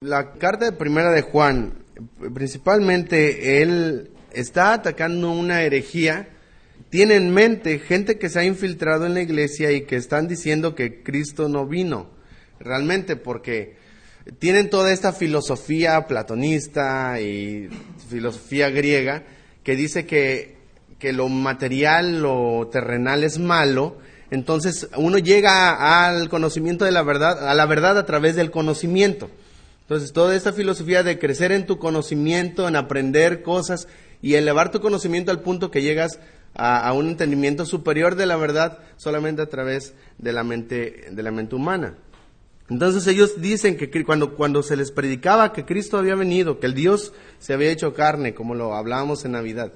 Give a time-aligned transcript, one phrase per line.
[0.00, 1.72] La carta de primera de Juan,
[2.32, 6.28] principalmente él está atacando una herejía,
[6.88, 10.76] tiene en mente gente que se ha infiltrado en la iglesia y que están diciendo
[10.76, 12.10] que Cristo no vino,
[12.60, 13.74] realmente porque
[14.38, 17.68] tienen toda esta filosofía platonista y
[18.08, 19.24] filosofía griega
[19.64, 20.58] que dice que,
[21.00, 23.98] que lo material, lo terrenal es malo,
[24.30, 29.28] entonces uno llega al conocimiento de la verdad, a la verdad a través del conocimiento.
[29.88, 33.88] Entonces, toda esta filosofía de crecer en tu conocimiento, en aprender cosas
[34.20, 36.20] y elevar tu conocimiento al punto que llegas
[36.52, 41.30] a, un entendimiento superior de la verdad solamente a través de la mente, de la
[41.30, 41.96] mente humana.
[42.68, 46.74] Entonces ellos dicen que cuando, cuando se les predicaba que Cristo había venido, que el
[46.74, 49.72] Dios se había hecho carne, como lo hablábamos en Navidad,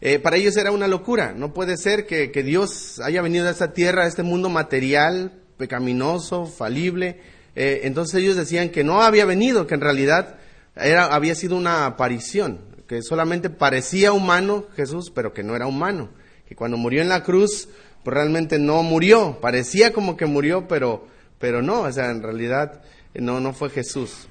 [0.00, 1.34] eh, para ellos era una locura.
[1.36, 5.40] No puede ser que, que Dios haya venido a esta tierra, a este mundo material,
[5.56, 7.20] pecaminoso, falible,
[7.56, 10.36] eh, entonces ellos decían que no había venido, que en realidad
[10.76, 16.10] era, había sido una aparición, que solamente parecía humano Jesús, pero que no era humano,
[16.46, 17.68] que cuando murió en la cruz,
[18.04, 21.06] pues realmente no murió, parecía como que murió, pero,
[21.38, 22.82] pero no, o sea, en realidad
[23.14, 24.28] eh, no, no fue Jesús.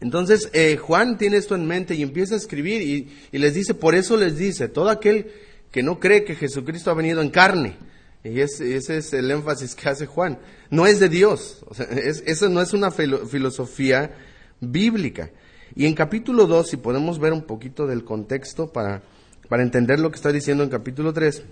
[0.00, 3.74] Entonces eh, Juan tiene esto en mente y empieza a escribir y, y les dice,
[3.74, 5.30] por eso les dice, todo aquel
[5.70, 7.76] que no cree que Jesucristo ha venido en carne,
[8.24, 10.38] y ese, es el énfasis que hace Juan.
[10.70, 11.64] No es de Dios.
[11.68, 14.14] O sea, eso no es una filosofía
[14.60, 15.30] bíblica.
[15.74, 19.02] Y en capítulo 2, si podemos ver un poquito del contexto para,
[19.48, 21.42] para entender lo que está diciendo en capítulo 3,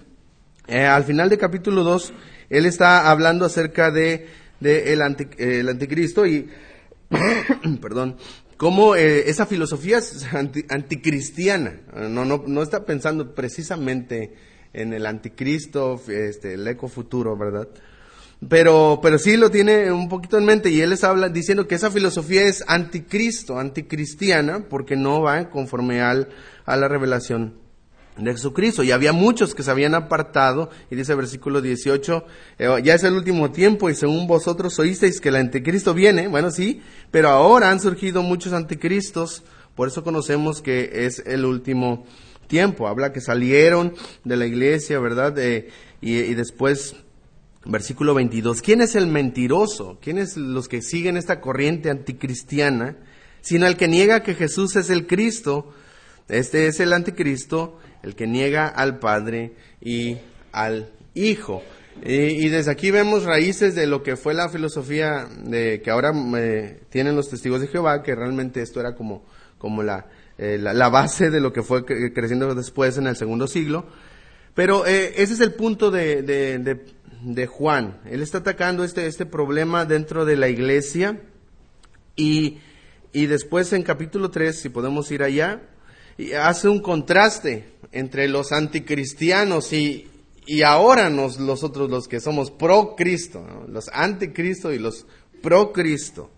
[0.68, 2.12] eh, al final de capítulo 2,
[2.50, 4.28] él está hablando acerca de,
[4.60, 6.48] el, anticristo y,
[7.82, 8.16] perdón,
[8.56, 10.24] cómo eh, esa filosofía es
[10.68, 11.80] anticristiana.
[12.08, 14.34] No, no, no está pensando precisamente
[14.72, 17.68] en el anticristo, este, el eco futuro, ¿verdad?
[18.48, 21.74] Pero, pero sí lo tiene un poquito en mente y él les habla diciendo que
[21.74, 26.28] esa filosofía es anticristo, anticristiana, porque no va conforme al,
[26.64, 27.54] a la revelación
[28.16, 28.82] de Jesucristo.
[28.82, 32.24] Y había muchos que se habían apartado, y dice el versículo 18,
[32.58, 36.50] eh, ya es el último tiempo y según vosotros oísteis que el anticristo viene, bueno
[36.50, 36.80] sí,
[37.10, 39.42] pero ahora han surgido muchos anticristos,
[39.74, 42.06] por eso conocemos que es el último
[42.50, 42.88] tiempo.
[42.88, 43.94] Habla que salieron
[44.24, 45.34] de la iglesia, ¿verdad?
[46.02, 46.96] y, después,
[47.64, 49.98] versículo 22, ¿quién es el mentiroso?
[50.02, 52.98] ¿Quiénes los que siguen esta corriente anticristiana?
[53.40, 55.72] Sino el que niega que Jesús es el Cristo.
[56.28, 60.18] Este es el anticristo, el que niega al Padre y
[60.52, 61.62] al Hijo.
[62.02, 66.80] Y, desde aquí vemos raíces de lo que fue la filosofía de que ahora eh,
[66.88, 69.24] tienen los testigos de Jehová, que realmente esto era como,
[69.58, 70.06] como la,
[70.42, 73.84] eh, la, base de lo que fue creciendo después en el segundo siglo.
[74.54, 78.00] Pero eh, ese es el punto de, de, Juan.
[78.06, 81.20] Él está atacando este, este problema dentro de la iglesia
[82.16, 82.56] y,
[83.12, 85.60] y después en capítulo 3, si podemos ir allá,
[86.40, 90.08] hace un contraste entre los anticristianos y,
[90.46, 95.04] y ahora nos, nosotros los que somos pro Cristo, los anticristo y los
[95.42, 96.30] pro Cristo.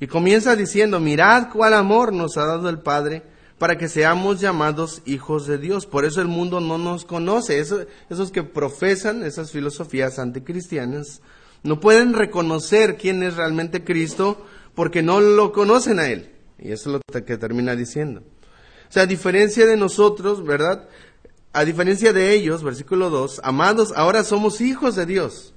[0.00, 5.02] Y comienza diciendo, mirad cuál amor nos ha dado el Padre para que seamos llamados
[5.04, 5.86] hijos de Dios.
[5.86, 7.58] Por eso el mundo no nos conoce.
[7.58, 11.20] esos que profesan esas filosofías anticristianas
[11.62, 16.30] no pueden reconocer quién es realmente Cristo porque no lo conocen a Él.
[16.58, 18.22] Y eso es lo que termina diciendo.
[18.88, 20.88] O sea, a diferencia de nosotros, ¿verdad?
[21.52, 25.54] A diferencia de ellos, versículo 2, amados, ahora somos hijos de Dios.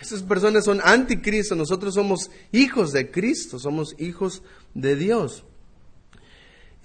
[0.00, 4.42] Esas personas son anticristo, nosotros somos hijos de Cristo, somos hijos
[4.74, 5.44] de Dios.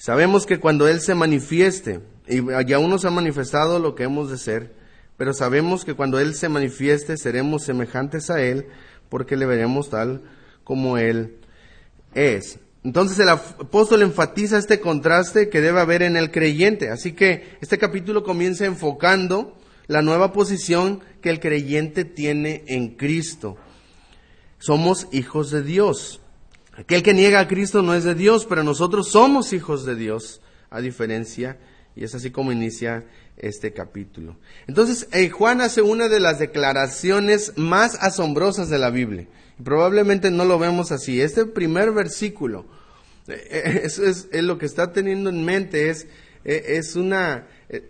[0.01, 4.39] Sabemos que cuando Él se manifieste, y aún nos ha manifestado lo que hemos de
[4.39, 4.73] ser,
[5.15, 8.65] pero sabemos que cuando Él se manifieste seremos semejantes a Él,
[9.09, 10.23] porque le veremos tal
[10.63, 11.37] como Él
[12.15, 12.57] es.
[12.83, 16.89] Entonces el apóstol enfatiza este contraste que debe haber en el creyente.
[16.89, 23.55] Así que este capítulo comienza enfocando la nueva posición que el creyente tiene en Cristo.
[24.57, 26.20] Somos hijos de Dios.
[26.81, 30.41] Aquel que niega a Cristo no es de Dios, pero nosotros somos hijos de Dios,
[30.71, 31.59] a diferencia,
[31.95, 33.05] y es así como inicia
[33.37, 34.37] este capítulo.
[34.65, 39.27] Entonces, eh, Juan hace una de las declaraciones más asombrosas de la Biblia.
[39.63, 41.21] probablemente no lo vemos así.
[41.21, 42.65] Este primer versículo,
[43.27, 46.07] eh, eh, eso es, lo que está teniendo en mente, es,
[46.43, 47.45] es, una,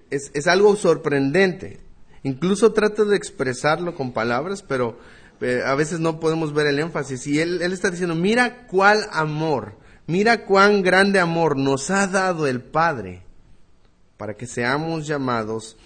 [0.09, 1.79] es, es algo sorprendente.
[2.23, 4.99] Incluso trata de expresarlo con palabras, pero
[5.65, 7.25] a veces no podemos ver el énfasis.
[7.27, 9.77] Y él, él está diciendo, mira cuál amor,
[10.07, 13.23] mira cuán grande amor nos ha dado el Padre
[14.17, 15.77] para que seamos llamados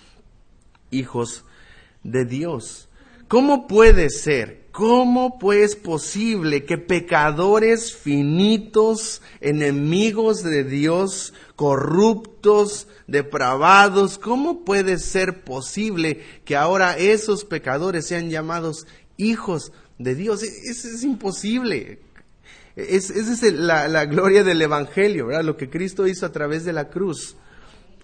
[0.91, 1.45] hijos
[2.03, 2.89] de Dios.
[3.27, 4.65] ¿Cómo puede ser?
[4.71, 16.21] ¿Cómo pues posible que pecadores finitos, enemigos de Dios, corruptos, depravados, cómo puede ser posible
[16.43, 18.85] que ahora esos pecadores sean llamados
[19.17, 20.43] hijos de Dios?
[20.43, 21.99] Eso es imposible.
[22.75, 25.43] Es, esa es la, la, gloria del Evangelio, ¿verdad?
[25.43, 27.37] Lo que Cristo hizo a través de la cruz.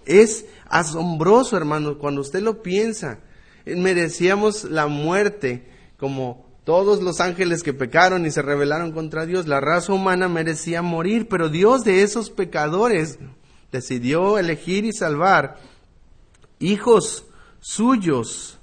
[0.05, 3.19] Es asombroso, hermano, cuando usted lo piensa.
[3.65, 5.67] Merecíamos la muerte
[5.97, 9.47] como todos los ángeles que pecaron y se rebelaron contra Dios.
[9.47, 13.19] La raza humana merecía morir, pero Dios de esos pecadores
[13.71, 15.57] decidió elegir y salvar
[16.59, 17.25] hijos
[17.59, 18.59] suyos.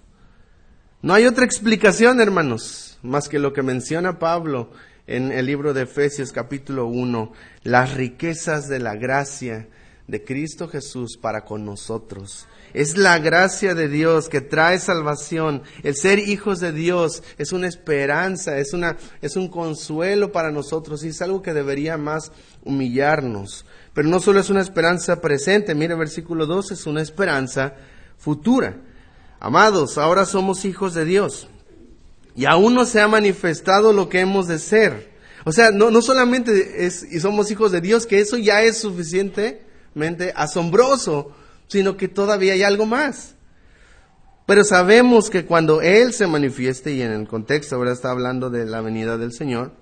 [1.00, 4.71] No hay otra explicación, hermanos, más que lo que menciona Pablo
[5.06, 9.69] en el libro de Efesios capítulo 1, las riquezas de la gracia
[10.09, 12.49] de Cristo Jesús para con nosotros.
[12.75, 15.62] Es la gracia de Dios que trae salvación.
[15.85, 21.05] El ser hijos de Dios es una esperanza, es, una, es un consuelo para nosotros
[21.05, 22.33] y es algo que debería más
[22.65, 23.67] humillarnos.
[23.95, 27.75] Pero no solo es una esperanza presente, mire versículo 2, es una esperanza
[28.17, 28.88] futura.
[29.40, 31.49] Amados, ahora somos hijos de Dios
[32.35, 35.11] y aún no se ha manifestado lo que hemos de ser.
[35.44, 38.79] O sea, no, no solamente es, y somos hijos de Dios, que eso ya es
[38.79, 41.32] suficientemente asombroso,
[41.67, 43.35] sino que todavía hay algo más.
[44.46, 48.67] Pero sabemos que cuando Él se manifieste, y en el contexto ahora está hablando de
[48.67, 49.73] la venida del Señor,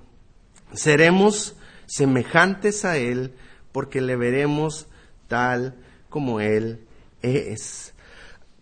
[0.73, 1.57] seremos
[1.87, 3.35] semejantes a Él
[3.71, 4.87] porque le veremos
[5.29, 5.77] tal
[6.09, 6.81] como Él
[7.23, 7.93] es.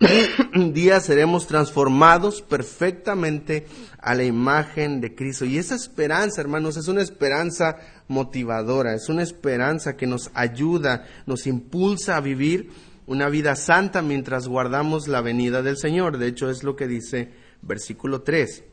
[0.72, 3.66] día seremos transformados perfectamente
[3.98, 5.44] a la imagen de Cristo.
[5.44, 7.76] Y esa esperanza, hermanos, es una esperanza
[8.08, 12.70] motivadora, es una esperanza que nos ayuda, nos impulsa a vivir
[13.06, 16.18] una vida santa mientras guardamos la venida del Señor.
[16.18, 17.30] De hecho, es lo que dice
[17.62, 18.64] versículo 3.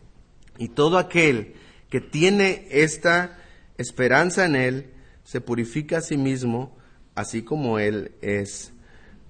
[0.57, 1.54] Y todo aquel
[1.89, 3.38] que tiene esta
[3.78, 4.92] esperanza en Él,
[5.24, 6.75] se purifica a sí mismo,
[7.16, 8.74] así como Él es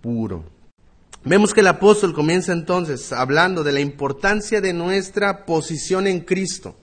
[0.02, 0.61] puro.
[1.24, 6.76] Vemos que el apóstol comienza entonces hablando de la importancia de nuestra posición en Cristo.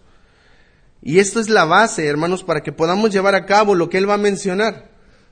[1.03, 4.09] Y esto es la base, hermanos, para que podamos llevar a cabo lo que él
[4.09, 4.91] va a mencionar.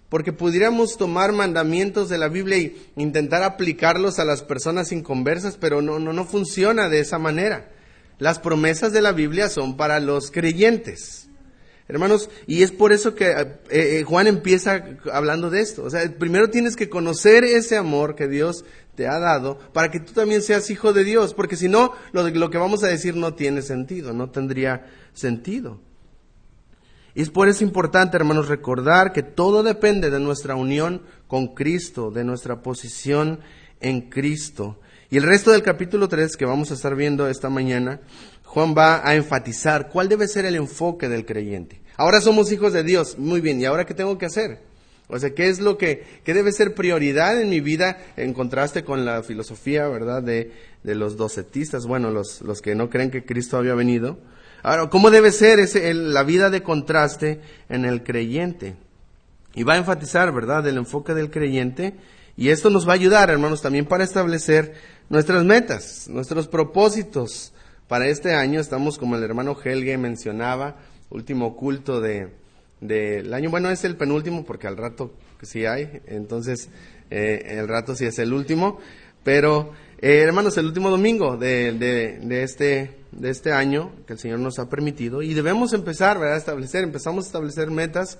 [0.08, 5.82] Porque pudiéramos tomar mandamientos de la Biblia e intentar aplicarlos a las personas inconversas, pero
[5.82, 7.70] no, no, no funciona de esa manera.
[8.18, 11.28] Las promesas de la Biblia son para los creyentes.
[11.88, 15.84] Hermanos, y es por eso que eh, eh, Juan empieza hablando de esto.
[15.84, 18.64] O sea, primero tienes que conocer ese amor que Dios
[18.96, 22.28] te ha dado para que tú también seas hijo de Dios, porque si no, lo,
[22.28, 25.80] lo que vamos a decir no tiene sentido, no tendría sentido.
[27.14, 32.10] Y es por eso importante, hermanos, recordar que todo depende de nuestra unión con Cristo,
[32.10, 33.40] de nuestra posición
[33.80, 34.80] en Cristo.
[35.08, 38.00] Y el resto del capítulo 3 que vamos a estar viendo esta mañana
[38.56, 41.82] Juan va a enfatizar cuál debe ser el enfoque del creyente.
[41.98, 44.60] Ahora somos hijos de Dios, muy bien, ¿y ahora qué tengo que hacer?
[45.08, 48.82] O sea, ¿qué es lo que qué debe ser prioridad en mi vida en contraste
[48.82, 53.26] con la filosofía, verdad, de, de los docetistas, bueno, los, los que no creen que
[53.26, 54.16] Cristo había venido?
[54.62, 58.74] Ahora, ¿cómo debe ser ese, la vida de contraste en el creyente?
[59.54, 61.92] Y va a enfatizar, ¿verdad?, el enfoque del creyente.
[62.38, 64.72] Y esto nos va a ayudar, hermanos, también para establecer
[65.10, 67.52] nuestras metas, nuestros propósitos,
[67.88, 70.76] para este año estamos, como el hermano Helge mencionaba,
[71.10, 72.28] último culto de,
[72.80, 73.50] del año.
[73.50, 76.68] Bueno, es el penúltimo porque al rato sí hay, entonces
[77.10, 78.78] eh, el rato sí es el último.
[79.22, 84.38] Pero, eh, hermanos, el último domingo de, de, este, de este año que el Señor
[84.38, 86.36] nos ha permitido y debemos empezar ¿verdad?
[86.36, 88.18] establecer, empezamos a establecer metas.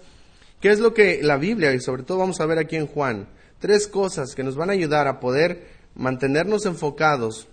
[0.61, 3.29] ¿Qué es lo que la Biblia, y sobre todo vamos a ver aquí en Juan,
[3.59, 7.49] tres cosas que nos van a ayudar a poder mantenernos enfocados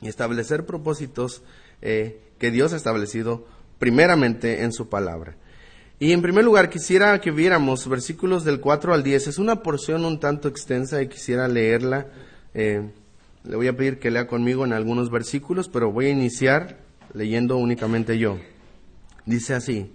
[0.00, 1.42] y establecer propósitos
[1.82, 3.46] eh, que Dios ha establecido
[3.78, 5.36] primeramente en su palabra.
[5.98, 9.28] Y en primer lugar quisiera que viéramos versículos del 4 al 10.
[9.28, 12.08] Es una porción un tanto extensa y quisiera leerla.
[12.52, 12.90] Eh,
[13.44, 16.78] le voy a pedir que lea conmigo en algunos versículos, pero voy a iniciar
[17.14, 18.38] leyendo únicamente yo.
[19.24, 19.92] Dice así,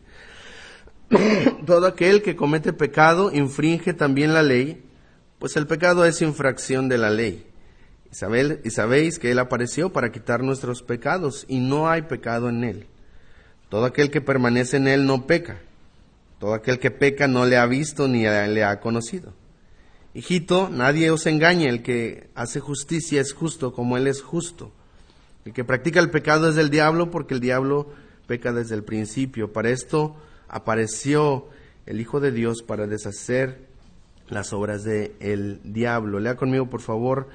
[1.65, 4.83] todo aquel que comete pecado infringe también la ley,
[5.37, 7.45] pues el pecado es infracción de la ley.
[8.11, 12.87] Y sabéis que Él apareció para quitar nuestros pecados y no hay pecado en Él.
[13.69, 15.59] Todo aquel que permanece en Él no peca.
[16.39, 19.33] Todo aquel que peca no le ha visto ni le ha conocido.
[20.13, 24.73] Hijito, nadie os engañe, el que hace justicia es justo como Él es justo.
[25.45, 27.93] El que practica el pecado es del diablo porque el diablo
[28.27, 29.53] peca desde el principio.
[29.53, 30.17] Para esto
[30.49, 31.47] apareció
[31.85, 33.67] el Hijo de Dios para deshacer
[34.27, 36.19] las obras del el diablo.
[36.19, 37.29] Lea conmigo, por favor,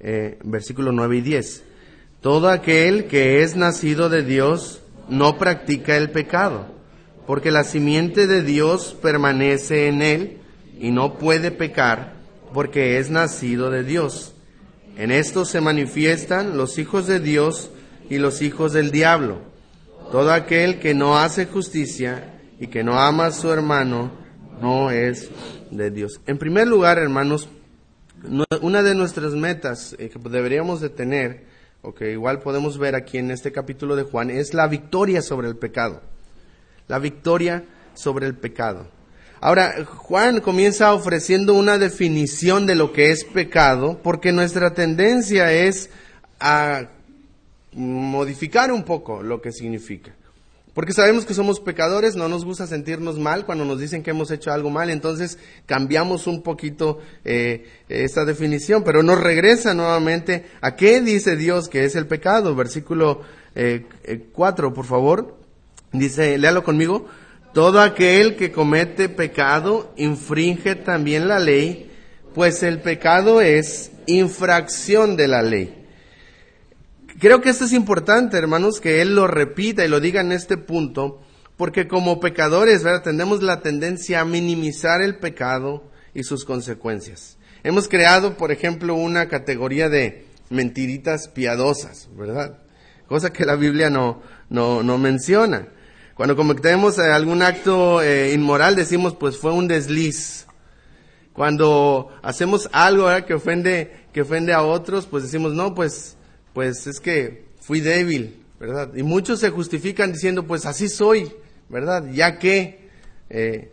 [0.00, 1.64] eh, versículo 9 y 10.
[2.20, 6.66] Todo aquel que es nacido de Dios no practica el pecado,
[7.26, 10.38] porque la simiente de Dios permanece en él
[10.78, 12.14] y no puede pecar
[12.52, 14.34] porque es nacido de Dios.
[14.96, 17.70] En esto se manifiestan los hijos de Dios
[18.10, 19.38] y los hijos del diablo.
[20.10, 24.10] Todo aquel que no hace justicia y que no ama a su hermano
[24.60, 25.30] no es
[25.70, 26.20] de Dios.
[26.26, 27.48] En primer lugar, hermanos,
[28.60, 31.44] una de nuestras metas eh, que deberíamos de tener,
[31.82, 35.48] o que igual podemos ver aquí en este capítulo de Juan, es la victoria sobre
[35.48, 36.02] el pecado.
[36.88, 38.88] La victoria sobre el pecado.
[39.40, 45.90] Ahora, Juan comienza ofreciendo una definición de lo que es pecado, porque nuestra tendencia es
[46.40, 46.88] a
[47.72, 50.14] modificar un poco lo que significa.
[50.78, 54.30] Porque sabemos que somos pecadores, no nos gusta sentirnos mal cuando nos dicen que hemos
[54.30, 60.76] hecho algo mal, entonces cambiamos un poquito eh, esta definición, pero nos regresa nuevamente a
[60.76, 62.54] qué dice Dios que es el pecado.
[62.54, 63.22] Versículo
[63.54, 65.36] 4, eh, eh, por favor.
[65.90, 67.06] Dice, léalo conmigo.
[67.52, 71.90] Todo aquel que comete pecado infringe también la ley,
[72.36, 75.77] pues el pecado es infracción de la ley.
[77.18, 80.56] Creo que esto es importante, hermanos, que Él lo repita y lo diga en este
[80.56, 81.20] punto,
[81.56, 83.02] porque como pecadores, ¿verdad?
[83.02, 87.38] Tenemos la tendencia a minimizar el pecado y sus consecuencias.
[87.64, 92.58] Hemos creado, por ejemplo, una categoría de mentiritas piadosas, ¿verdad?
[93.08, 95.68] Cosa que la Biblia no, no, no menciona.
[96.14, 100.46] Cuando cometemos eh, algún acto eh, inmoral decimos pues fue un desliz.
[101.32, 106.17] Cuando hacemos algo que ofende que ofende a otros pues decimos no pues
[106.58, 108.92] pues es que fui débil, ¿verdad?
[108.96, 111.32] Y muchos se justifican diciendo pues así soy,
[111.68, 112.10] ¿verdad?
[112.12, 112.88] Ya que
[113.30, 113.70] eh,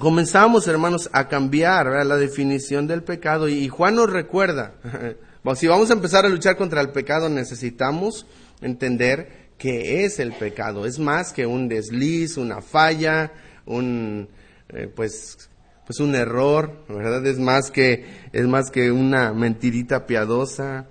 [0.00, 4.74] comenzamos hermanos a cambiar la definición del pecado y, Juan nos recuerda
[5.54, 8.26] si vamos a empezar a luchar contra el pecado necesitamos
[8.60, 10.86] entender qué es el pecado.
[10.86, 13.30] Es más que un desliz, una falla,
[13.64, 14.28] un
[14.70, 15.48] eh, pues
[15.86, 17.24] pues un error, ¿verdad?
[17.24, 20.88] Es más que es más que una mentirita piadosa.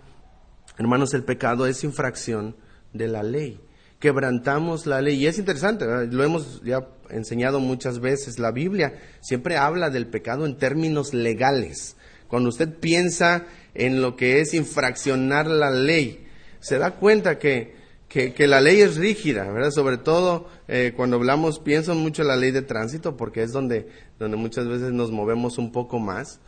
[0.77, 2.55] Hermanos, el pecado es infracción
[2.93, 3.59] de la ley.
[3.99, 8.39] Quebrantamos la ley y es interesante, lo hemos ya enseñado muchas veces.
[8.39, 11.95] La Biblia siempre habla del pecado en términos legales.
[12.27, 16.27] Cuando usted piensa en lo que es infraccionar la ley,
[16.59, 19.71] se da cuenta que que, la ley es rígida, ¿verdad?
[19.71, 23.87] Sobre todo eh, cuando hablamos, pienso mucho en la ley de tránsito porque es donde,
[24.19, 26.39] donde muchas veces nos movemos un poco más.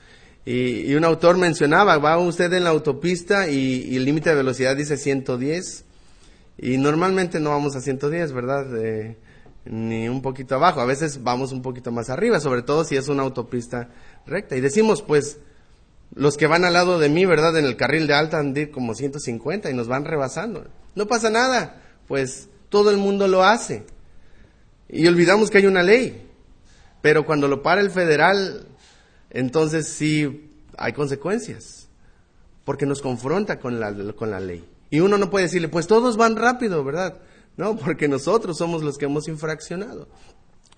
[0.46, 4.98] Y, un autor mencionaba, va usted en la autopista y, el límite de velocidad dice
[4.98, 5.86] 110
[6.60, 8.68] y normalmente no vamos a 110, ¿verdad?
[8.78, 9.18] Eh,
[9.66, 13.08] ni un poquito abajo, a veces vamos un poquito más arriba, sobre todo si es
[13.08, 13.90] una autopista
[14.28, 14.56] recta.
[14.56, 15.40] Y decimos, pues,
[16.14, 17.58] los que van al lado de mí, ¿verdad?
[17.58, 20.66] En el carril de alta andir como 150 y nos van rebasando.
[20.94, 23.84] No pasa nada, pues todo el mundo lo hace.
[24.88, 26.30] Y olvidamos que hay una ley.
[27.02, 28.68] Pero cuando lo para el federal,
[29.30, 31.88] entonces sí hay consecuencias.
[32.64, 34.66] Porque nos confronta con la, con la ley.
[34.90, 37.20] Y uno no puede decirle, pues todos van rápido, ¿verdad?
[37.58, 40.08] No, porque nosotros somos los que hemos infraccionado.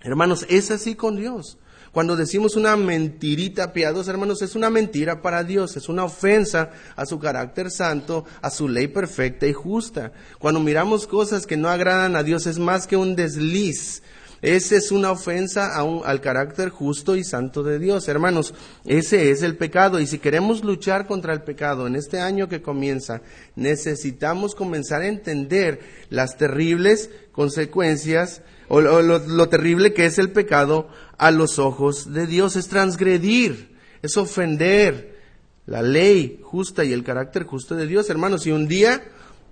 [0.01, 1.57] Hermanos, es así con Dios.
[1.91, 7.05] Cuando decimos una mentirita piadosa, hermanos, es una mentira para Dios, es una ofensa a
[7.05, 10.11] su carácter santo, a su ley perfecta y justa.
[10.37, 14.03] Cuando miramos cosas que no agradan a Dios, es más que un desliz.
[14.41, 18.07] Esa es una ofensa al carácter justo y santo de Dios.
[18.07, 18.53] Hermanos,
[18.85, 19.99] ese es el pecado.
[19.99, 23.21] Y si queremos luchar contra el pecado en este año que comienza,
[23.55, 25.79] necesitamos comenzar a entender
[26.09, 32.55] las terribles consecuencias o lo, terrible que es el pecado a los ojos de Dios.
[32.55, 35.17] Es transgredir, es ofender
[35.65, 38.07] la ley justa y el carácter justo de Dios.
[38.09, 39.03] Hermanos, y un día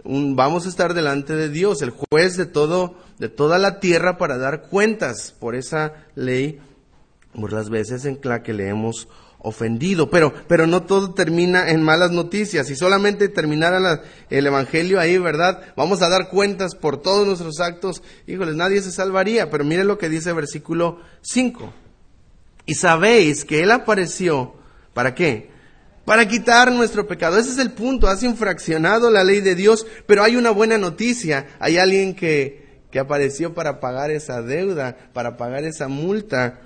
[0.05, 4.37] vamos a estar delante de Dios, el juez de todo, de toda la tierra para
[4.37, 6.59] dar cuentas por esa ley,
[7.33, 9.07] por las veces en la que le hemos
[9.39, 10.09] ofendido.
[10.09, 12.67] Pero, pero no todo termina en malas noticias.
[12.67, 15.61] Si solamente terminara el Evangelio ahí, ¿verdad?
[15.75, 18.01] Vamos a dar cuentas por todos nuestros actos.
[18.27, 19.49] Híjoles, nadie se salvaría.
[19.49, 21.73] Pero mire lo que dice versículo 5.
[22.65, 24.55] Y sabéis que Él apareció,
[24.93, 25.54] ¿para qué?
[26.05, 27.37] Para quitar nuestro pecado.
[27.37, 28.07] Ese es el punto.
[28.07, 31.47] Has infraccionado la ley de Dios, pero hay una buena noticia.
[31.59, 36.61] Hay alguien que, que apareció para pagar esa deuda, para pagar esa multa.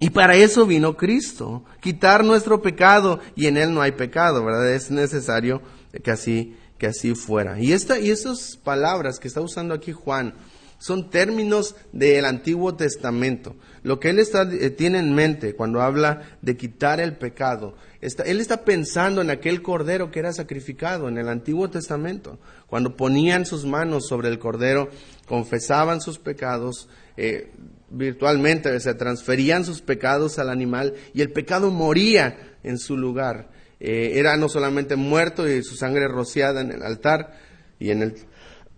[0.00, 4.70] Y para eso vino Cristo, quitar nuestro pecado y en él no hay pecado, ¿verdad?
[4.74, 5.62] Es necesario
[6.02, 7.58] que así que así fuera.
[7.58, 10.34] Y esta y esas palabras que está usando aquí Juan
[10.78, 13.56] son términos del Antiguo Testamento.
[13.82, 18.40] Lo que él está, eh, tiene en mente cuando habla de quitar el pecado, él
[18.40, 22.38] está pensando en aquel cordero que era sacrificado en el Antiguo Testamento.
[22.66, 24.90] Cuando ponían sus manos sobre el cordero,
[25.26, 27.50] confesaban sus pecados, eh,
[27.90, 33.50] virtualmente se transferían sus pecados al animal y el pecado moría en su lugar.
[33.80, 37.38] Eh, era no solamente muerto y su sangre rociada en el altar
[37.78, 38.14] y en el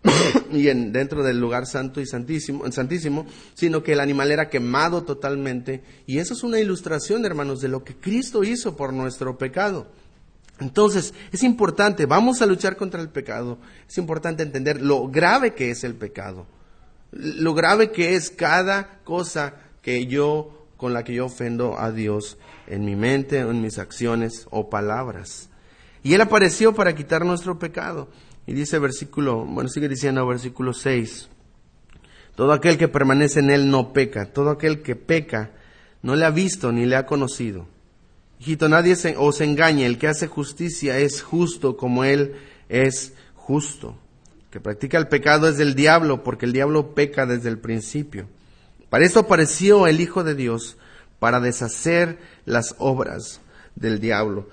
[0.53, 5.03] y en, dentro del lugar santo y santísimo, santísimo, sino que el animal era quemado
[5.03, 5.83] totalmente.
[6.07, 9.89] Y eso es una ilustración, hermanos, de lo que Cristo hizo por nuestro pecado.
[10.61, 15.71] Entonces, es importante, vamos a luchar contra el pecado, es importante entender lo grave que
[15.71, 16.47] es el pecado,
[17.13, 22.39] lo grave que es cada cosa que yo, con la que yo ofendo a Dios
[22.67, 25.49] en mi mente, en mis acciones o palabras.
[26.03, 28.09] Y Él apareció para quitar nuestro pecado.
[28.49, 31.29] Y dice versículo, bueno, sigue diciendo versículo 6.
[32.35, 34.33] Todo aquel que permanece en él no peca.
[34.33, 35.51] Todo aquel que peca
[36.01, 37.67] no le ha visto ni le ha conocido.
[38.41, 39.85] Hijito, nadie os engañe.
[39.85, 42.37] El que hace justicia es justo como él
[42.71, 43.99] es justo.
[44.45, 48.31] El que practica el pecado es del diablo, porque el diablo peca desde el principio.
[48.89, 50.79] Para esto apareció el Hijo de Dios,
[51.19, 53.43] para deshacer las obras
[53.77, 54.49] del diablo.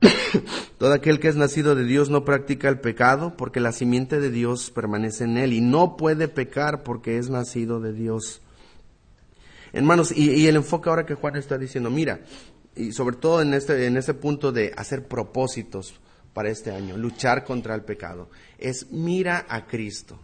[0.78, 4.30] Todo aquel que es nacido de Dios no practica el pecado porque la simiente de
[4.30, 8.42] Dios permanece en él y no puede pecar porque es nacido de Dios.
[9.72, 12.20] Hermanos, y, el enfoque ahora que Juan está diciendo, mira,
[12.74, 16.00] y sobre todo en este, en este punto de hacer propósitos
[16.32, 20.18] para este año, luchar contra el pecado, es mira a Cristo.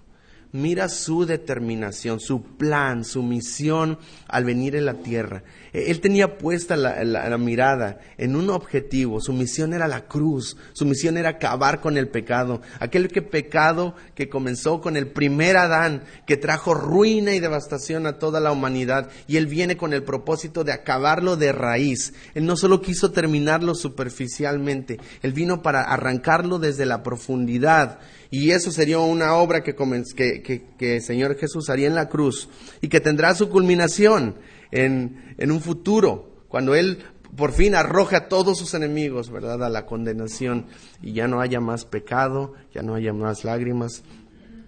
[0.54, 5.42] Mira su determinación, su plan, su misión al venir en la tierra.
[5.72, 9.20] E, él tenía puesta la, mirada en un objetivo.
[9.20, 10.56] Su misión era la cruz.
[10.72, 12.62] Su misión era acabar con el pecado.
[12.78, 18.20] Aquel que pecado que comenzó con el primer Adán, que trajo ruina y devastación a
[18.20, 19.10] toda la humanidad.
[19.26, 22.14] Y él viene con el propósito de acabarlo de raíz.
[22.32, 25.00] Él no solo quiso terminarlo superficialmente.
[25.20, 27.98] Él vino para arrancarlo desde la profundidad
[28.30, 32.48] y eso sería una obra que, que, el Señor Jesús haría en la cruz
[32.80, 34.36] y que tendrá su culminación
[34.70, 36.98] en, en un futuro, cuando Él
[37.36, 40.66] por fin arroja a todos sus enemigos, ¿verdad?, a la condenación
[41.02, 44.02] y ya no haya más pecado, ya no haya más lágrimas,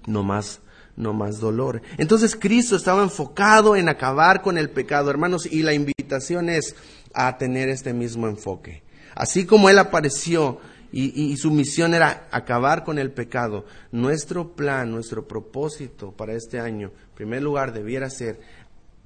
[0.06, 0.60] no más
[0.96, 1.82] no más dolor.
[1.98, 6.74] Entonces Cristo estaba enfocado en acabar con el pecado, hermanos, y la invitación es
[7.12, 8.82] a tener este mismo enfoque.
[9.14, 10.58] Así como Él apareció
[10.92, 13.66] y, su misión era acabar con el pecado.
[13.92, 18.40] Nuestro plan, nuestro propósito para este año, en primer lugar, debiera ser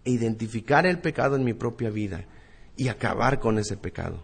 [0.05, 2.25] identificar el pecado en mi propia vida
[2.77, 4.23] y acabar con ese pecado.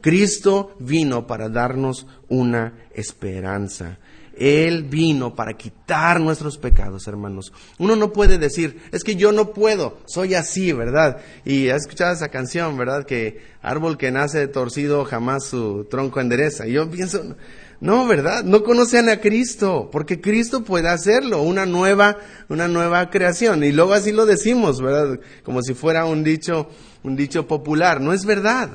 [0.00, 3.98] Cristo vino para darnos una esperanza.
[4.38, 7.52] Él vino para quitar nuestros pecados, hermanos.
[7.78, 11.18] Uno no puede decir, es que yo no puedo, soy así, ¿verdad?
[11.44, 13.04] Y has escuchado esa canción, ¿verdad?
[13.06, 16.66] Que árbol que nace torcido jamás su tronco endereza.
[16.66, 17.36] Y yo pienso,
[17.80, 18.44] no, ¿verdad?
[18.44, 22.16] No conocen a Cristo, porque Cristo puede hacerlo, una nueva,
[22.48, 23.62] una nueva creación.
[23.64, 25.20] Y luego así lo decimos, ¿verdad?
[25.42, 26.68] Como si fuera un dicho,
[27.02, 28.00] un dicho popular.
[28.00, 28.70] No es verdad,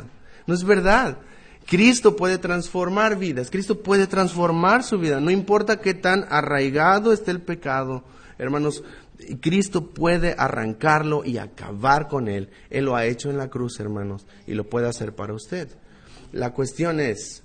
[0.46, 1.18] no es verdad.
[1.70, 7.30] Cristo puede transformar vidas, Cristo puede transformar su vida, no importa qué tan arraigado esté
[7.30, 8.04] el pecado,
[8.40, 8.84] hermanos,
[9.40, 12.50] Cristo puede arrancarlo y acabar con él.
[12.72, 15.68] Él lo ha hecho en la cruz, hermanos, y lo puede hacer para usted.
[16.32, 17.44] La cuestión es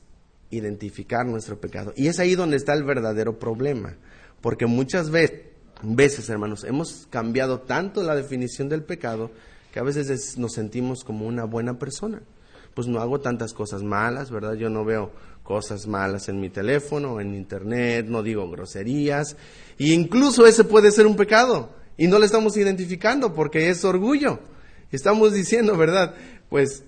[0.50, 1.92] identificar nuestro pecado.
[1.96, 3.96] Y es ahí donde está el verdadero problema,
[4.40, 9.32] porque muchas veces, hermanos, hemos cambiado tanto la definición del pecado
[9.70, 12.22] que a veces nos sentimos como una buena persona
[12.74, 14.54] pues no hago tantas cosas malas, ¿verdad?
[14.54, 19.36] Yo no veo cosas malas en mi teléfono, en internet, no digo groserías,
[19.78, 24.40] e incluso ese puede ser un pecado, y no lo estamos identificando porque es orgullo.
[24.90, 26.14] Estamos diciendo, ¿verdad?
[26.48, 26.84] Pues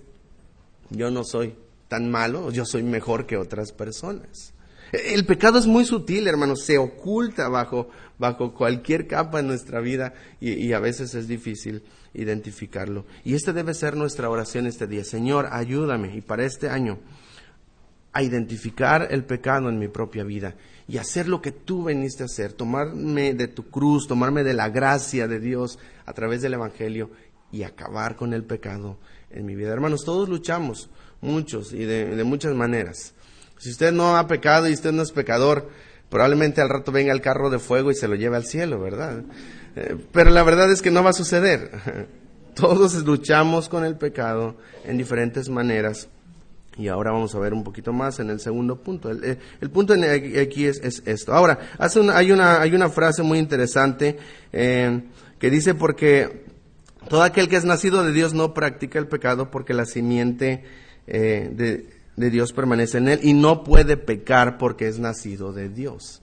[0.90, 1.55] yo no soy
[1.88, 4.53] tan malo, yo soy mejor que otras personas.
[4.92, 10.14] El pecado es muy sutil, hermanos, se oculta bajo, bajo cualquier capa en nuestra vida
[10.40, 11.83] y, y a veces es difícil
[12.16, 13.05] identificarlo.
[13.24, 15.05] Y esta debe ser nuestra oración este día.
[15.05, 16.98] Señor, ayúdame y para este año
[18.12, 20.55] a identificar el pecado en mi propia vida
[20.88, 24.70] y hacer lo que tú veniste a hacer, tomarme de tu cruz, tomarme de la
[24.70, 27.11] gracia de Dios a través del Evangelio
[27.52, 28.98] y acabar con el pecado
[29.31, 29.72] en mi vida.
[29.72, 30.88] Hermanos, todos luchamos,
[31.20, 33.12] muchos y de, muchas maneras.
[33.59, 35.68] Si usted no ha pecado y usted no es pecador,
[36.09, 39.24] probablemente al rato venga el carro de fuego y se lo lleve al cielo, ¿verdad?
[40.12, 41.70] Pero la verdad es que no va a suceder.
[42.54, 46.08] Todos luchamos con el pecado en diferentes maneras.
[46.78, 49.10] Y ahora vamos a ver un poquito más en el segundo punto.
[49.10, 51.32] El, eh, punto aquí es, esto.
[51.32, 54.18] Ahora, hay, una, frase muy interesante
[54.52, 55.02] eh,
[55.38, 56.44] que dice porque
[57.08, 60.64] todo aquel que es nacido de Dios no practica el pecado porque la simiente
[61.06, 61.50] eh,
[62.16, 66.22] de, Dios permanece en él y no puede pecar porque es nacido de Dios.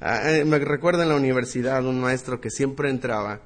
[0.00, 3.42] Ah, me recuerdo en la universidad un maestro que siempre entraba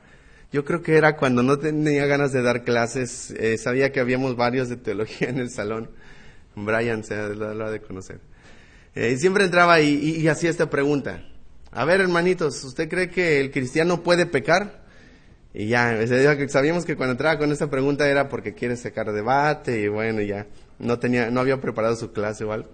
[0.52, 4.68] yo creo que era cuando no tenía ganas de dar clases, sabía que habíamos varios
[4.68, 5.90] de teología en el salón
[6.56, 8.20] Brian se lo ha de conocer.
[8.94, 11.24] Eh, y siempre entraba y, hacía esta pregunta.
[11.72, 14.84] A ver, hermanitos, ¿usted cree que el cristiano puede pecar?
[15.52, 15.98] Y ya,
[16.48, 20.46] sabíamos que cuando entraba con esta pregunta era porque quiere sacar debate y bueno, ya
[20.78, 22.70] no tenía, no había preparado su clase o algo.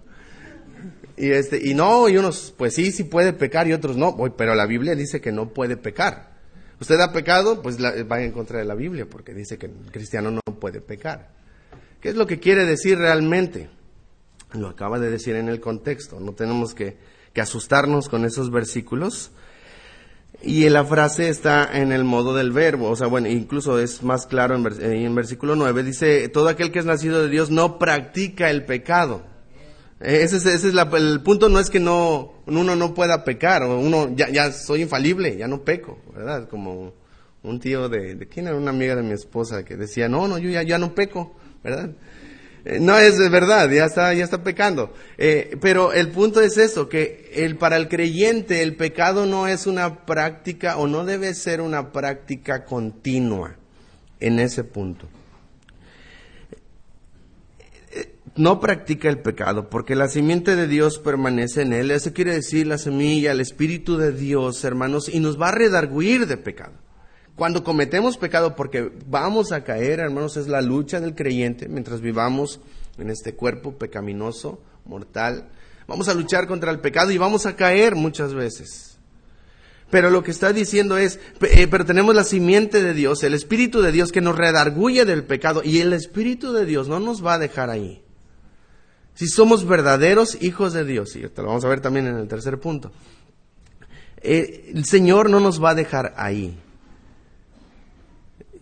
[1.17, 4.55] Y este, y no, y unos, pues sí, sí puede pecar y otros no, pero
[4.55, 6.31] la Biblia dice que no puede pecar.
[6.79, 10.31] Usted ha pecado, pues va en contra de la Biblia porque dice que el cristiano
[10.31, 11.29] no puede pecar.
[12.01, 13.69] ¿Qué es lo que quiere decir realmente?
[14.53, 16.97] Lo acaba de decir en el contexto, no tenemos que,
[17.39, 19.31] asustarnos con esos versículos.
[20.41, 24.25] Y la frase está en el modo del verbo, o sea, bueno, incluso es más
[24.25, 28.49] claro en, en versículo 9, dice, todo aquel que es nacido de Dios no practica
[28.49, 29.30] el pecado.
[30.03, 34.29] Ese es, el punto, no es que no, uno no pueda pecar, o uno ya,
[34.29, 36.49] ya soy infalible, ya no peco, ¿verdad?
[36.49, 36.93] Como
[37.43, 40.37] un tío de, de quién era una amiga de mi esposa que decía, no, no,
[40.37, 41.35] yo ya, ya no peco.
[41.63, 41.91] ¿verdad?
[42.65, 44.93] Eh, no es verdad, ya está, ya está pecando.
[45.17, 49.67] Eh, pero el punto es eso, que el, para el creyente el pecado no es
[49.67, 53.55] una práctica o no debe ser una práctica continua
[54.19, 55.07] en ese punto.
[57.91, 61.91] Eh, no practica el pecado porque la simiente de Dios permanece en él.
[61.91, 66.27] Eso quiere decir la semilla, el Espíritu de Dios, hermanos, y nos va a redarguir
[66.27, 66.73] de pecado.
[67.35, 72.59] Cuando cometemos pecado, porque vamos a caer, hermanos, es la lucha del creyente mientras vivamos
[72.97, 75.49] en este cuerpo pecaminoso, mortal.
[75.87, 78.99] Vamos a luchar contra el pecado y vamos a caer muchas veces.
[79.89, 83.81] Pero lo que está diciendo es, eh, pero tenemos la simiente de Dios, el Espíritu
[83.81, 87.33] de Dios que nos redarguye del pecado y el Espíritu de Dios no nos va
[87.33, 88.00] a dejar ahí.
[89.13, 92.27] Si somos verdaderos hijos de Dios, y esto lo vamos a ver también en el
[92.27, 92.91] tercer punto,
[94.21, 96.57] eh, el Señor no nos va a dejar ahí.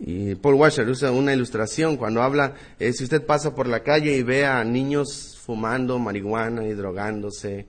[0.00, 4.16] Y Paul Washer usa una ilustración cuando habla, eh, si usted pasa por la calle
[4.16, 7.66] y ve a niños fumando marihuana y drogándose,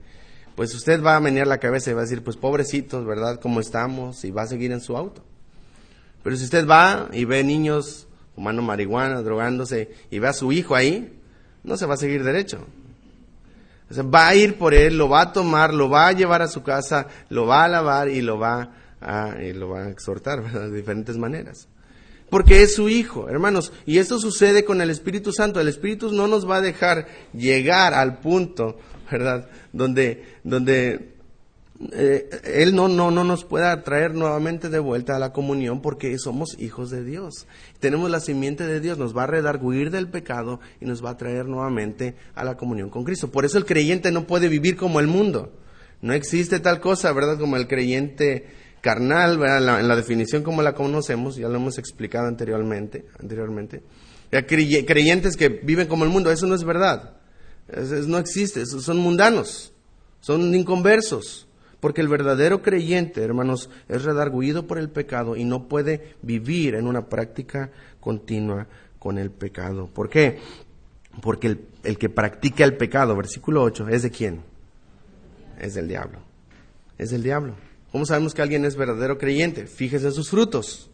[0.56, 3.38] pues usted va a menear la cabeza y va a decir, pues pobrecitos, ¿verdad?
[3.40, 4.24] ¿Cómo estamos?
[4.24, 5.22] Y va a seguir en su auto.
[6.22, 10.74] Pero si usted va y ve niños fumando marihuana, drogándose, y ve a su hijo
[10.74, 11.21] ahí,
[11.64, 12.66] no se va a seguir derecho.
[13.90, 16.42] O sea, va a ir por él, lo va a tomar, lo va a llevar
[16.42, 18.70] a su casa, lo va a lavar y lo va
[19.00, 20.70] a, y lo va a exhortar, ¿verdad?
[20.70, 21.68] De diferentes maneras
[22.32, 23.74] porque es su Hijo, hermanos.
[23.84, 25.60] Y esto sucede con el Espíritu Santo.
[25.60, 28.78] El Espíritu no nos va a dejar llegar al punto,
[29.10, 29.50] ¿verdad?
[29.74, 31.12] Donde, donde
[31.92, 36.16] eh, Él no, no, no nos pueda traer nuevamente de vuelta a la comunión porque
[36.18, 37.46] somos hijos de Dios.
[37.80, 41.16] Tenemos la simiente de Dios, nos va a redarguir del pecado y nos va a
[41.16, 43.30] traer nuevamente a la comunión con Cristo.
[43.30, 45.52] Por eso el creyente no puede vivir como el mundo.
[46.00, 47.38] No existe tal cosa, ¿verdad?
[47.38, 48.46] Como el creyente
[48.80, 53.82] carnal, en la, definición como la conocemos, ya lo hemos explicado anteriormente, anteriormente.
[54.30, 57.14] creyentes que viven como el mundo, eso no es verdad.
[58.06, 59.72] no existe, son mundanos,
[60.20, 61.46] son inconversos.
[61.82, 66.86] Porque el verdadero creyente, hermanos, es redarguido por el pecado y no puede vivir en
[66.86, 68.68] una práctica continua
[69.00, 69.88] con el pecado.
[69.92, 70.38] ¿Por qué?
[71.20, 74.42] Porque el, que practica el pecado, versículo 8, ¿es de quién?
[75.58, 76.20] Es del diablo.
[76.98, 77.56] Es del diablo.
[77.90, 79.66] ¿Cómo sabemos que alguien es verdadero creyente?
[79.66, 80.88] Fíjese en sus frutos.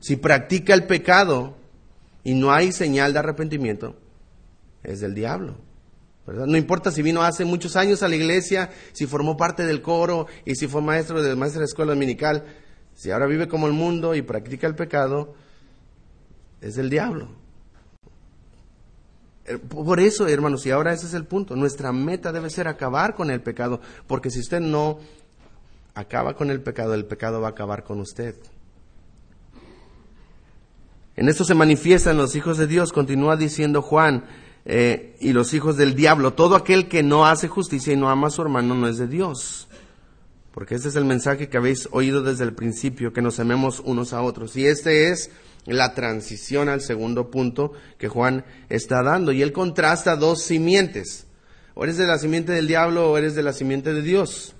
[0.00, 1.58] Si practica el pecado
[2.24, 3.96] y no hay señal de arrepentimiento,
[4.82, 5.56] es del diablo.
[6.26, 10.26] No importa si vino hace muchos años a la iglesia, si formó parte del coro
[10.44, 12.44] y si fue maestro de maestra de escuela dominical,
[12.94, 15.34] si ahora vive como el mundo y practica el pecado,
[16.60, 17.28] es del diablo.
[19.44, 23.16] Eh, por eso, hermanos, y ahora ese es el punto, nuestra meta debe ser acabar
[23.16, 25.00] con el pecado, porque si usted no
[25.94, 28.36] acaba con el pecado, el pecado va a acabar con usted.
[31.16, 34.24] En esto se manifiestan los hijos de Dios, continúa diciendo Juan,
[34.64, 36.34] eh, y los hijos del diablo.
[36.34, 39.08] Todo aquel que no hace justicia y no ama a su hermano no es de
[39.08, 39.68] Dios.
[40.52, 44.12] Porque este es el mensaje que habéis oído desde el principio, que nos amemos unos
[44.12, 44.56] a otros.
[44.56, 45.30] Y este es
[45.64, 49.32] la transición al segundo punto que Juan está dando.
[49.32, 51.26] Y él contrasta dos simientes.
[51.74, 54.54] O eres de la simiente del diablo o eres de la simiente de Dios.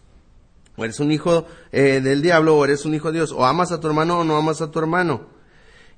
[0.76, 3.32] O eres un hijo eh, del diablo o eres un hijo de Dios.
[3.32, 5.26] O amas a tu hermano o no amas a tu hermano.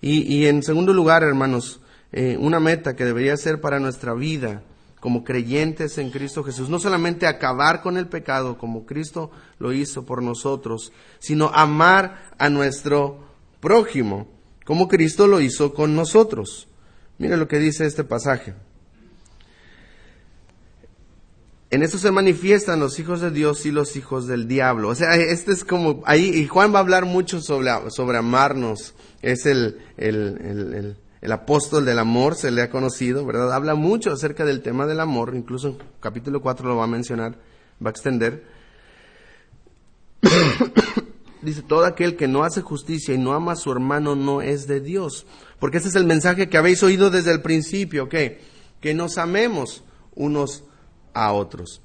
[0.00, 1.80] Y, en segundo lugar, hermanos,
[2.16, 4.62] eh, una meta que debería ser para nuestra vida
[5.00, 10.06] como creyentes en Cristo Jesús, no solamente acabar con el pecado como Cristo lo hizo
[10.06, 13.18] por nosotros, sino amar a nuestro
[13.60, 14.28] prójimo
[14.64, 16.68] como Cristo lo hizo con nosotros.
[17.18, 18.54] Mire lo que dice este pasaje.
[21.70, 24.90] En esto se manifiestan los hijos de Dios y los hijos del diablo.
[24.90, 28.94] O sea, este es como, ahí, y Juan va a hablar mucho sobre, sobre amarnos.
[29.22, 30.96] Es el, el,
[31.32, 33.52] apóstol del amor, se le ha conocido, ¿verdad?
[33.52, 37.38] Habla mucho acerca del tema del amor, incluso en capítulo 4 lo va a mencionar,
[37.84, 38.44] va a extender.
[41.42, 44.66] Dice, todo aquel que no hace justicia y no ama a su hermano no es
[44.66, 45.26] de Dios.
[45.58, 48.40] Porque ese es el mensaje que habéis oído desde el principio, ¿qué?
[48.80, 49.82] Que nos amemos
[50.14, 50.64] unos
[51.14, 51.80] a otros.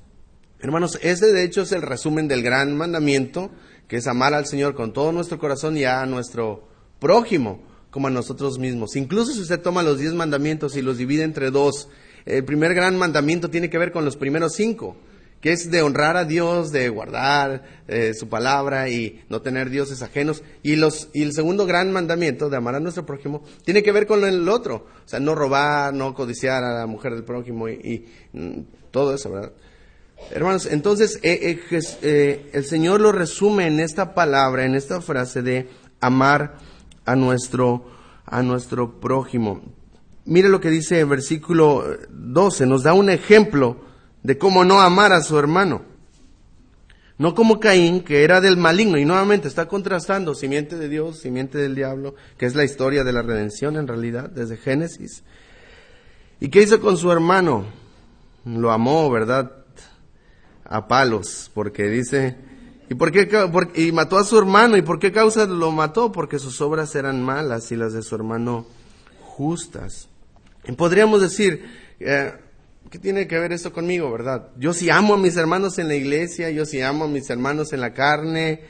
[0.60, 3.52] Hermanos, este de hecho es el resumen del gran mandamiento,
[3.88, 6.68] que es amar al Señor con todo nuestro corazón y a nuestro
[7.00, 8.96] prójimo como a nosotros mismos.
[8.96, 11.90] Incluso si usted toma los diez mandamientos y los divide entre dos,
[12.26, 14.98] el primer gran mandamiento tiene que ver con los primeros cinco,
[15.42, 20.02] que es de honrar a Dios, de guardar eh, su palabra y no tener dioses
[20.02, 20.44] ajenos.
[20.62, 24.06] Y, los, y el segundo gran mandamiento, de amar a nuestro prójimo, tiene que ver
[24.06, 24.88] con el otro.
[25.06, 28.60] O sea, no robar, no codiciar a la mujer del prójimo y mm,
[28.92, 29.54] todo eso, ¿verdad?
[30.32, 31.60] Hermanos, entonces eh,
[32.04, 35.68] eh, el Señor lo resume en esta palabra, en esta frase de
[36.02, 36.58] amar
[37.10, 37.86] a nuestro,
[38.26, 39.62] a nuestro prójimo.
[40.26, 43.78] Mire lo que dice el versículo 12, nos da un ejemplo
[44.22, 45.82] de cómo no amar a su hermano.
[47.18, 51.58] No como Caín, que era del maligno, y nuevamente está contrastando simiente de Dios, simiente
[51.58, 55.24] del diablo, que es la historia de la redención en realidad, desde Génesis.
[56.40, 57.66] ¿Y qué hizo con su hermano?
[58.46, 59.52] lo amó, ¿verdad?
[60.64, 62.38] A palos, porque dice,
[62.90, 63.30] ¿y por qué?
[63.76, 66.12] y mató a su hermano, ¿y por qué causa lo mató?
[66.12, 68.66] Porque sus obras eran malas y las de su hermano
[69.20, 70.10] justas.
[70.68, 71.66] Y podríamos decir,
[72.00, 72.34] eh,
[72.90, 74.50] ¿qué tiene que ver esto conmigo, verdad?
[74.58, 77.72] Yo sí amo a mis hermanos en la iglesia, yo sí amo a mis hermanos
[77.74, 78.62] en la carne,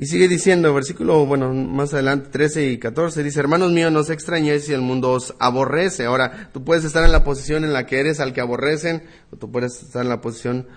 [0.00, 4.10] y sigue diciendo, versículo, bueno, más adelante, 13 y 14, dice, hermanos míos, no os
[4.10, 6.04] extrañéis si el mundo os aborrece.
[6.04, 9.36] Ahora, tú puedes estar en la posición en la que eres al que aborrecen, o
[9.36, 10.68] tú puedes estar en la posición,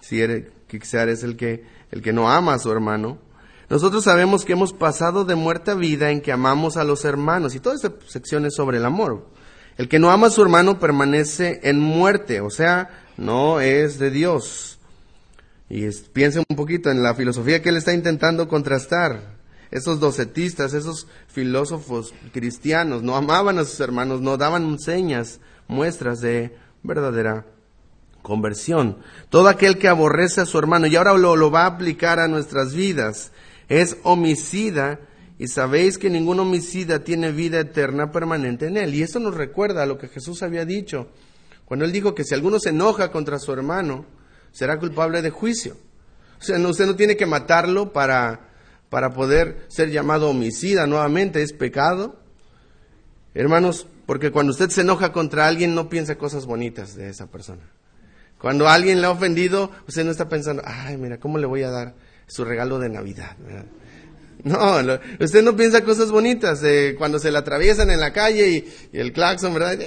[0.00, 0.44] si eres,
[0.78, 3.18] quizá eres el que, el que no ama a su hermano.
[3.68, 7.54] Nosotros sabemos que hemos pasado de muerte a vida en que amamos a los hermanos,
[7.54, 9.26] y toda esta sección es sobre el amor.
[9.76, 14.10] El que no ama a su hermano permanece en muerte, o sea, no es de
[14.10, 14.78] Dios.
[15.68, 19.38] Y piense un poquito en la filosofía que él está intentando contrastar.
[19.70, 26.56] Esos docetistas, esos filósofos cristianos, no amaban a sus hermanos, no daban señas, muestras de
[26.82, 27.46] verdadera
[28.22, 28.98] conversión.
[29.28, 32.28] Todo aquel que aborrece a su hermano, y ahora lo, lo va a aplicar a
[32.28, 33.32] nuestras vidas,
[33.68, 35.00] es homicida,
[35.38, 38.94] y sabéis que ningún homicida tiene vida eterna permanente en él.
[38.94, 41.08] Y esto nos recuerda a lo que Jesús había dicho,
[41.64, 44.04] cuando él dijo que si alguno se enoja contra su hermano,
[44.50, 45.76] será culpable de juicio.
[46.40, 48.48] O sea, usted no tiene que matarlo para,
[48.88, 52.16] para poder ser llamado homicida nuevamente, es pecado.
[53.34, 57.62] Hermanos, porque cuando usted se enoja contra alguien no piensa cosas bonitas de esa persona.
[58.40, 61.70] Cuando alguien le ha ofendido, usted no está pensando, ay, mira, ¿cómo le voy a
[61.70, 61.94] dar
[62.26, 63.36] su regalo de Navidad?
[64.42, 64.76] No,
[65.20, 66.62] usted no piensa cosas bonitas.
[66.62, 69.78] de cuando se le atraviesan en la calle y, el claxon, ¿verdad?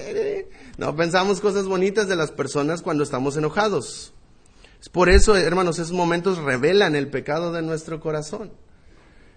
[0.77, 4.13] No, pensamos cosas bonitas de las personas cuando estamos enojados.
[4.91, 8.51] Por eso, hermanos, esos momentos revelan el pecado de nuestro corazón.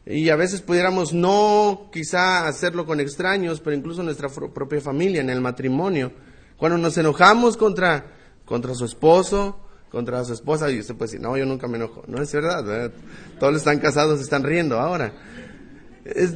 [0.05, 5.31] Y a veces pudiéramos no quizá hacerlo con extraños, pero incluso nuestra propia familia, en
[5.31, 6.13] el matrimonio.
[6.59, 8.16] Cuando nos enojamos contra,
[8.47, 9.59] contra su esposo,
[9.91, 12.03] contra su esposa, y usted puede decir, no, yo nunca me enojo.
[12.07, 12.91] No es verdad,
[13.39, 15.13] todos los están casados, están riendo ahora.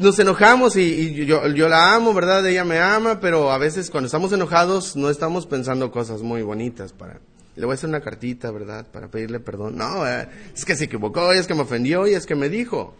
[0.01, 2.46] Nos enojamos y, y yo, la amo, ¿verdad?
[2.46, 6.92] Ella me ama, pero a veces cuando estamos enojados no estamos pensando cosas muy bonitas
[6.92, 7.20] para,
[7.55, 8.87] le voy a hacer una cartita, ¿verdad?
[8.90, 9.77] Para pedirle perdón.
[9.77, 12.94] No, eh, es que se equivocó, es que me ofendió y es que me dijo.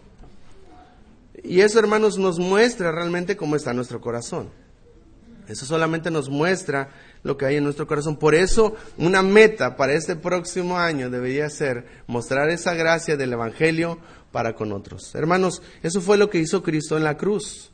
[1.43, 4.51] Y eso, hermanos, nos muestra realmente cómo está nuestro corazón.
[5.49, 6.91] Eso solamente nos muestra
[7.23, 8.17] lo que hay en nuestro corazón.
[8.17, 13.99] Por eso, una meta para este próximo año debería ser mostrar esa gracia del Evangelio
[14.33, 15.15] para con otros.
[15.15, 17.73] Hermanos, eso fue lo que hizo Cristo en la cruz.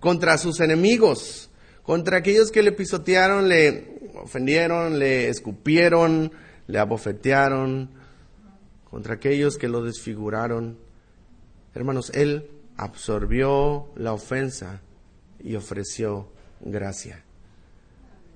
[0.00, 1.50] Contra sus enemigos,
[1.82, 6.32] contra aquellos que le pisotearon, le ofendieron, le escupieron,
[6.66, 7.90] le abofetearon,
[8.84, 10.78] contra aquellos que lo desfiguraron.
[11.74, 14.80] Hermanos, Él absorbió la ofensa
[15.40, 16.28] y ofreció
[16.60, 17.24] gracia.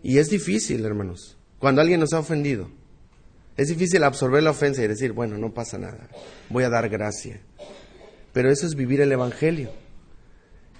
[0.02, 2.70] Y es difícil, hermanos, cuando alguien nos ha ofendido.
[3.56, 6.08] Es difícil absorber la ofensa y decir, bueno, no pasa nada,
[6.48, 7.40] voy a dar gracia.
[8.32, 9.70] Pero eso es vivir el Evangelio.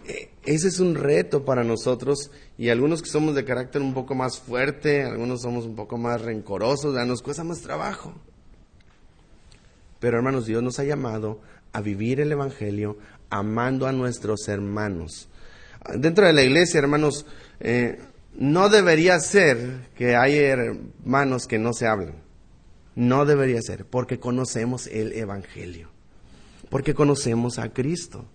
[0.06, 4.14] Eh, ese es un reto para nosotros y algunos que somos de carácter un poco
[4.14, 8.14] más fuerte, algunos somos un poco más rencorosos, nos cuesta más trabajo.
[9.98, 11.40] Pero hermanos, Dios nos ha llamado
[11.72, 12.96] a vivir el Evangelio
[13.28, 15.28] amando a nuestros hermanos.
[15.94, 17.26] Dentro de la iglesia, hermanos,
[17.60, 17.98] eh,
[18.36, 22.14] no debería ser que haya hermanos que no se hablen.
[22.94, 25.90] No debería ser, porque conocemos el Evangelio,
[26.68, 28.26] porque conocemos a Cristo.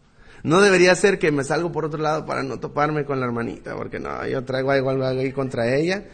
[0.44, 3.76] No debería ser que me salgo por otro lado para no toparme con la hermanita,
[3.76, 6.06] porque no, yo traigo algo, ahí contra ella.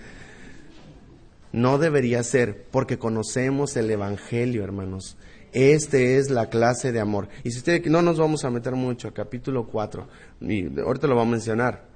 [1.51, 5.17] No debería ser, porque conocemos el Evangelio, hermanos.
[5.51, 7.27] Este es la clase de amor.
[7.43, 10.07] Y si usted, no nos vamos a meter mucho, capítulo 4,
[10.41, 11.90] y ahorita lo va a mencionar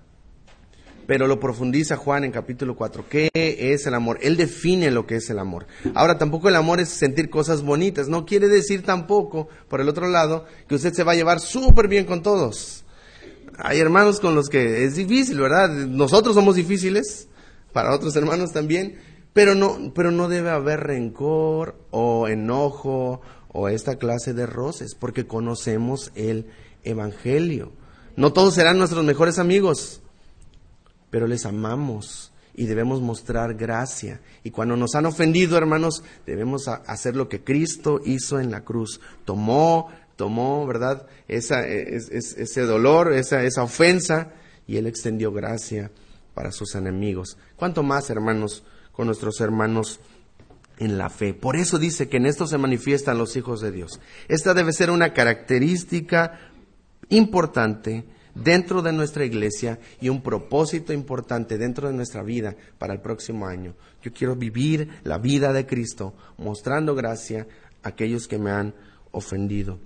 [1.08, 3.06] pero lo profundiza Juan en capítulo 4.
[3.10, 4.18] ¿Qué es el amor?
[4.22, 5.68] Él define lo que es el amor.
[5.94, 8.08] Ahora, tampoco el amor es sentir cosas bonitas.
[8.08, 11.88] No quiere decir tampoco, por el otro lado, que usted se va a llevar súper
[11.88, 12.84] bien con todos.
[13.58, 15.70] Hay hermanos con los que es difícil, ¿verdad?
[15.70, 17.30] Nosotros somos difíciles,
[17.72, 18.98] para otros hermanos también,
[19.34, 25.28] pero no, pero no debe haber rencor o enojo o esta clase de roces, porque
[25.28, 26.48] conocemos el
[26.84, 27.72] Evangelio.
[28.18, 30.02] No todos serán nuestros mejores amigos
[31.16, 34.20] pero les amamos y debemos mostrar gracia.
[34.44, 39.00] Y cuando nos han ofendido, hermanos, debemos hacer lo que Cristo hizo en la cruz.
[39.24, 41.08] Tomó, tomó, ¿verdad?
[41.30, 44.34] Esa, ese dolor, esa, esa ofensa,
[44.68, 45.90] y Él extendió gracia
[46.34, 47.38] para sus enemigos.
[47.56, 50.02] ¿Cuánto más, hermanos, con nuestros hermanos
[50.80, 51.34] en la fe?
[51.34, 54.02] Por eso dice que en esto se manifiestan los hijos de Dios.
[54.28, 56.42] Esta debe ser una característica
[57.08, 58.04] importante
[58.36, 63.48] dentro de nuestra iglesia y un propósito importante dentro de nuestra vida para el próximo
[63.48, 63.74] año.
[64.04, 67.48] Yo quiero vivir la vida de Cristo mostrando gracia
[67.82, 68.76] a aquellos que me han
[69.12, 69.80] ofendido.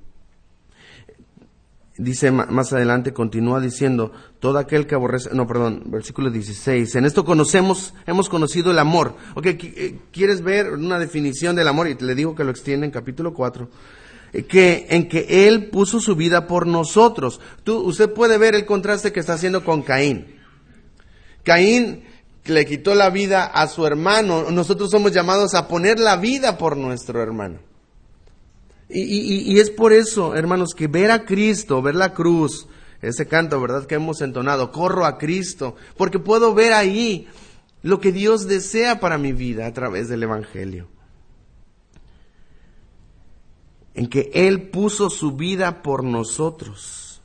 [1.97, 7.25] Dice más adelante, continúa diciendo, todo aquel que aborrece, no, perdón, versículo 16, en esto
[7.25, 9.15] conocemos, hemos conocido el amor.
[9.35, 11.89] Ok, eh, ¿quieres ver una definición del amor?
[11.89, 13.69] Y le digo que lo extiende en capítulo 4
[14.31, 17.39] que, en que Él puso su vida por nosotros.
[17.63, 20.35] Tú, usted puede ver el contraste que está haciendo con Caín.
[21.43, 22.03] Caín
[22.45, 24.51] le quitó la vida a su hermano.
[24.51, 27.59] Nosotros somos llamados a poner la vida por nuestro hermano.
[28.89, 32.67] Y, y, y es por eso, hermanos, que ver a Cristo, ver la cruz,
[33.01, 33.85] ese canto, ¿verdad?
[33.85, 37.27] Que hemos entonado, corro a Cristo, porque puedo ver ahí
[37.83, 40.87] lo que Dios desea para mi vida a través del Evangelio
[43.99, 47.21] en que Él puso su vida por nosotros.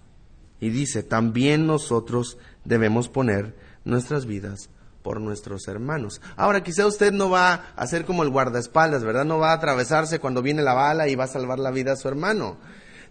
[0.59, 6.21] Y dice, también nosotros debemos poner nuestras vidas por nuestros hermanos.
[6.35, 9.25] Ahora, quizá usted no va a hacer como el guardaespaldas, ¿verdad?
[9.25, 11.97] No va a atravesarse cuando viene la bala y va a salvar la vida a
[11.97, 12.57] su hermano.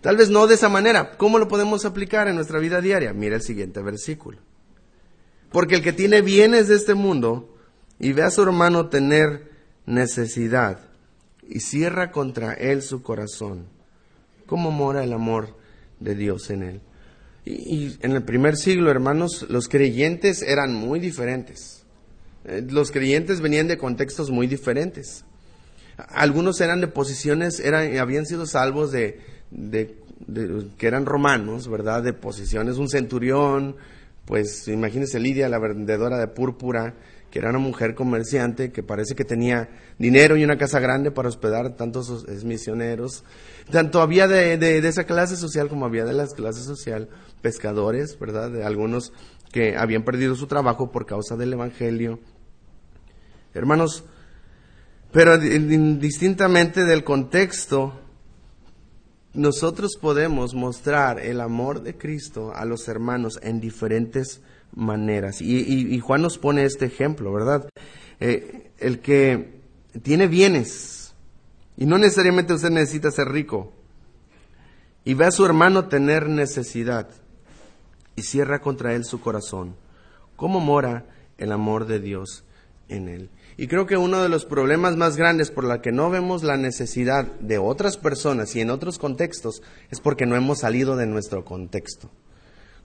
[0.01, 1.11] Tal vez no de esa manera.
[1.15, 3.13] ¿Cómo lo podemos aplicar en nuestra vida diaria?
[3.13, 4.39] Mira el siguiente versículo.
[5.53, 7.55] Porque el que tiene bienes de este mundo
[7.97, 9.53] y ve a su hermano tener
[9.85, 10.79] necesidad,
[11.49, 13.67] y cierra contra él su corazón.
[14.45, 15.55] ¿Cómo mora el amor
[15.99, 16.81] de Dios en él?
[17.45, 21.85] Y, en el primer siglo, hermanos, los creyentes eran muy diferentes.
[22.45, 25.25] Eh, los creyentes venían de contextos muy diferentes.
[25.97, 29.19] Algunos eran de posiciones, eran, habían sido salvos de,
[29.51, 29.95] de,
[30.77, 32.01] que eran romanos, ¿verdad?
[32.01, 33.75] De posiciones, un centurión,
[34.25, 36.95] pues imagínense Lidia, la vendedora de púrpura,
[37.33, 39.67] que era una mujer comerciante que parece que tenía
[39.97, 43.23] dinero y una casa grande para hospedar tantos misioneros.
[43.71, 47.09] Tanto había de, de, esa clase social como había de la clase social
[47.41, 48.51] pescadores, ¿verdad?
[48.51, 49.13] De algunos
[49.51, 52.19] que habían perdido su trabajo por causa del Evangelio.
[53.55, 54.03] Hermanos,
[55.11, 57.99] pero indistintamente del contexto,
[59.33, 64.39] nosotros podemos mostrar el amor de Cristo a los hermanos en diferentes
[64.75, 65.41] maneras.
[65.41, 67.69] Y, Juan nos pone este ejemplo, ¿verdad?
[68.19, 69.61] Eh, el que
[70.01, 71.13] tiene bienes,
[71.77, 73.73] y no necesariamente usted necesita ser rico,
[75.05, 77.09] y ve a su hermano tener necesidad,
[78.15, 79.75] y cierra contra él su corazón,
[80.35, 81.05] ¿cómo mora
[81.37, 82.43] el amor de Dios
[82.89, 83.29] en él?
[83.55, 86.57] Y creo que uno de los problemas más grandes por la que no vemos la
[86.57, 91.45] necesidad de otras personas y en otros contextos es porque no hemos salido de nuestro
[91.45, 92.09] contexto.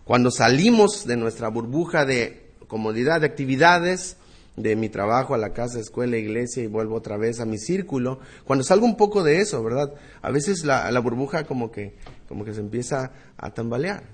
[0.09, 4.17] Cuando salimos de nuestra burbuja de comodidad, de actividades,
[4.57, 8.19] de mi trabajo a la casa, escuela, iglesia y vuelvo otra vez a mi círculo,
[8.45, 9.93] cuando salgo un poco de eso, ¿verdad?
[10.23, 11.95] A veces la, la burbuja como que,
[12.27, 14.05] como que se empieza a tambalear.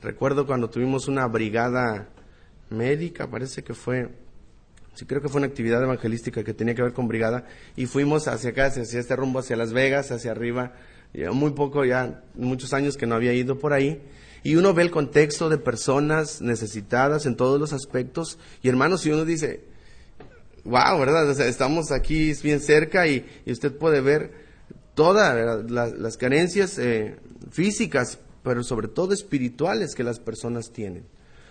[0.00, 2.08] Recuerdo cuando tuvimos una brigada
[2.70, 4.08] médica, parece que fue,
[4.94, 7.44] sí creo que fue una actividad evangelística que tenía que ver con brigada,
[7.76, 10.72] y fuimos hacia acá, hacia este rumbo, hacia Las Vegas, hacia arriba,
[11.12, 14.00] ya muy poco, ya muchos años que no había ido por ahí,
[14.42, 18.38] Y uno ve el contexto de personas necesitadas en todos los aspectos.
[18.62, 19.64] Y hermanos, si uno dice,
[20.64, 21.28] wow, ¿verdad?
[21.40, 24.32] estamos aquí bien cerca y, usted puede ver
[24.94, 27.16] todas las carencias eh,
[27.50, 31.04] físicas, pero sobre todo espirituales que las personas tienen.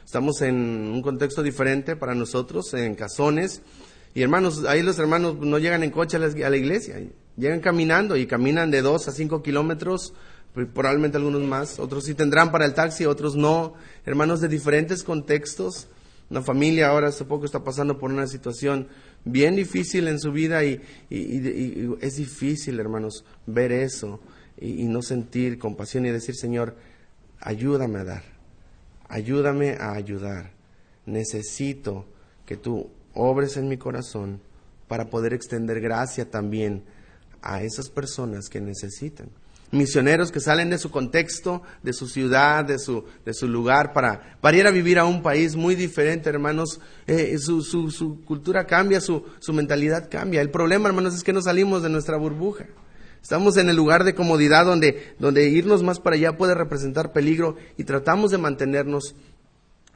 [0.05, 3.61] Estamos en un contexto diferente para nosotros, en casones.
[4.13, 7.01] Y hermanos, ahí los hermanos no llegan en coche a la, iglesia,
[7.37, 10.13] llegan caminando y caminan de dos a cinco kilómetros,
[10.53, 13.73] probablemente algunos más, otros sí tendrán para el taxi, otros no.
[14.05, 15.87] Hermanos de diferentes contextos.
[16.29, 18.87] Una familia ahora hace poco está pasando por una situación
[19.25, 24.21] bien difícil en su vida y, es difícil, hermanos, ver eso
[24.57, 26.75] y, no sentir compasión y decir, Señor,
[27.39, 28.23] ayúdame a dar,
[29.09, 30.51] ayúdame a ayudar.
[31.05, 32.05] Necesito
[32.45, 34.39] que tú obres en mi corazón
[34.87, 36.83] para poder extender gracia también
[37.41, 39.29] a esas personas que necesitan
[39.71, 44.37] misioneros que salen de su contexto, de su ciudad, de su, de su lugar, para,
[44.41, 46.79] para ir a vivir a un país muy diferente, hermanos.
[47.07, 50.41] Eh, su, su, su, cultura cambia, su, su mentalidad cambia.
[50.41, 52.67] El problema, hermanos, es que no salimos de nuestra burbuja.
[53.21, 57.55] Estamos en el lugar de comodidad donde, donde irnos más para allá puede representar peligro
[57.77, 59.15] y tratamos de mantenernos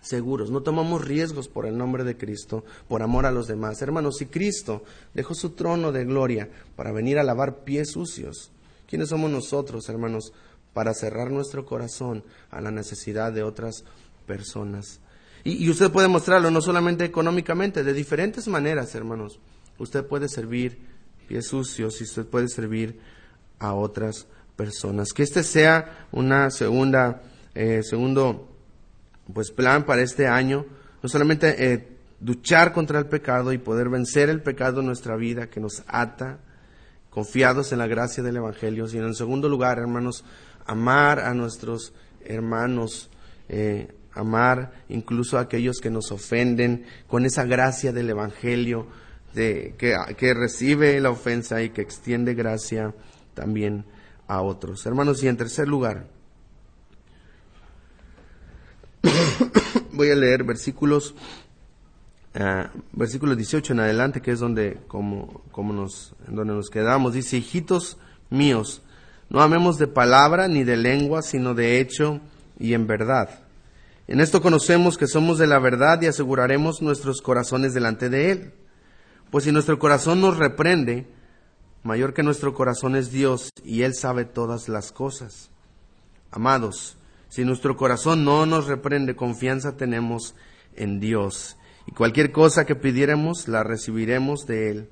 [0.06, 3.82] seguros, no tomamos riesgos por el nombre de Cristo, por amor a los demás.
[3.82, 8.52] Hermanos, si Cristo dejó su trono de gloria para venir a lavar pies sucios,
[8.88, 10.34] ¿Quiénes somos nosotros, hermanos,
[10.74, 13.84] para cerrar nuestro corazón a la necesidad de otras
[14.26, 15.00] personas?
[15.44, 19.40] Y, usted puede mostrarlo no solamente económicamente, de diferentes maneras, hermanos.
[19.78, 20.80] Usted puede servir
[21.28, 23.00] pies sucios y usted puede servir
[23.60, 24.26] a otras
[24.56, 25.14] personas.
[25.14, 27.22] Que este sea una segunda,
[27.54, 28.50] eh, segundo,
[29.32, 30.66] pues plan para este año.
[31.04, 35.48] No solamente eh, luchar contra el pecado y poder vencer el pecado en nuestra vida
[35.48, 36.40] que nos ata,
[37.16, 40.26] confiados en la gracia del Evangelio, sino en segundo lugar, hermanos,
[40.66, 41.94] amar a nuestros
[42.26, 43.10] hermanos,
[43.48, 48.88] eh, amar incluso a aquellos que nos ofenden con esa gracia del Evangelio
[49.34, 52.94] de, que, que recibe la ofensa y que extiende gracia
[53.34, 53.86] también
[54.28, 54.86] a otros.
[54.86, 56.08] Hermanos, y en tercer lugar,
[59.94, 61.16] voy a leer versículos
[62.36, 67.38] uh, versículo 18 en adelante, que es donde, como, como nos, donde nos quedamos, dice,
[67.38, 67.98] hijitos
[68.30, 68.82] míos,
[69.30, 72.20] no amemos de palabra ni de lengua, sino de hecho
[72.60, 73.42] y en verdad.
[74.08, 78.54] En esto conocemos que somos de la verdad y aseguraremos nuestros corazones delante de Él.
[79.32, 81.08] Pues si nuestro corazón nos reprende,
[81.84, 85.50] mayor que nuestro corazón es Dios y Él sabe todas las cosas.
[86.30, 86.98] Amados,
[87.30, 90.36] si nuestro corazón no nos reprende, confianza tenemos
[90.76, 91.58] en Dios
[91.88, 94.90] y cualquier cosa que pidiéramos la recibiremos de Él,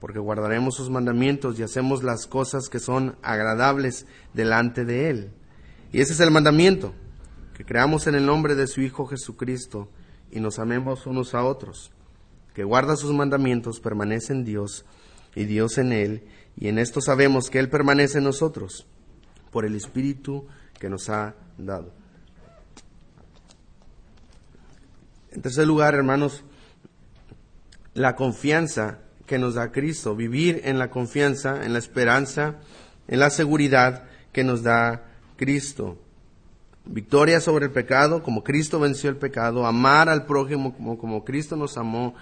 [0.00, 5.30] porque guardaremos sus mandamientos y hacemos las cosas que son agradables delante de Él.
[5.92, 6.94] Y ese es el mandamiento,
[7.54, 9.88] que creamos en el nombre de su Hijo Jesucristo
[10.30, 11.90] y nos amemos unos a otros.
[12.54, 14.84] Que guarda sus mandamientos, permanece en Dios
[15.34, 16.24] y Dios en Él,
[16.56, 18.86] y en esto sabemos que Él permanece en nosotros
[19.50, 20.46] por el Espíritu
[20.78, 21.97] que nos ha dado.
[25.38, 26.42] En tercer lugar, hermanos,
[27.94, 32.56] la confianza que nos da Cristo, vivir en la confianza, en la esperanza,
[33.06, 35.04] en la seguridad que nos da
[35.36, 35.96] Cristo.
[36.86, 41.54] Victoria sobre el pecado, como Cristo venció el pecado, amar al prójimo como, como Cristo
[41.54, 42.16] nos amó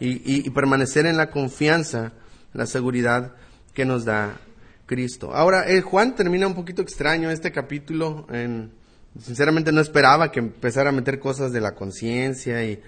[0.00, 2.12] y, y permanecer en la confianza,
[2.54, 3.34] la seguridad
[3.74, 4.40] que nos da
[4.86, 5.34] Cristo.
[5.34, 8.72] Ahora, eh, Juan termina un poquito extraño este capítulo en
[9.20, 12.80] Sinceramente no esperaba que empezara a meter cosas de la conciencia y,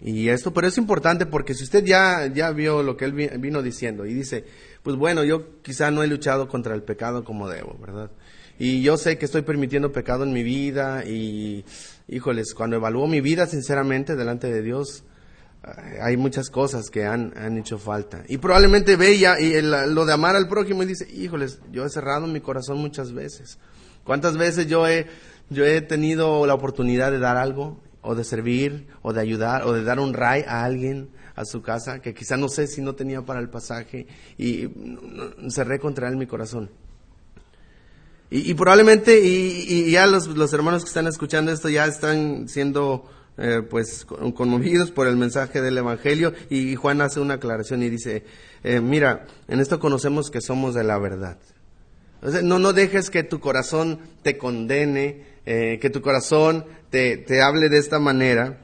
[0.00, 3.62] y, esto, pero es importante porque si usted ya, ya vio lo que él vino
[3.62, 4.44] diciendo y dice,
[4.82, 8.10] pues bueno, yo quizá no he luchado contra el pecado como debo, ¿verdad?
[8.58, 11.64] Y yo sé que estoy permitiendo pecado en mi vida y,
[12.08, 15.04] híjoles, cuando evalúo mi vida sinceramente delante de Dios,
[15.64, 18.24] eh, hay muchas cosas que han, han hecho falta.
[18.28, 21.90] Y probablemente ve ya y lo de amar al prójimo y dice, híjoles, yo he
[21.90, 23.58] cerrado mi corazón muchas veces.
[24.04, 25.06] ¿Cuántas veces yo he,
[25.50, 29.72] yo he tenido la oportunidad de dar algo, o de servir, o de ayudar, o
[29.72, 32.94] de dar un ray a alguien a su casa, que quizá no sé si no
[32.94, 34.68] tenía para el pasaje, y
[35.48, 36.70] cerré contra él mi corazón?
[38.34, 43.04] Y, probablemente, y, ya los, los, hermanos que están escuchando esto ya están siendo
[43.36, 48.24] eh, pues conmovidos por el mensaje del Evangelio, y, Juan hace una aclaración y dice,
[48.64, 51.38] eh, mira, en esto conocemos que somos de la verdad.
[52.22, 57.68] No, no dejes que tu corazón te condene, eh, que tu corazón te, te hable
[57.68, 58.60] de esta manera.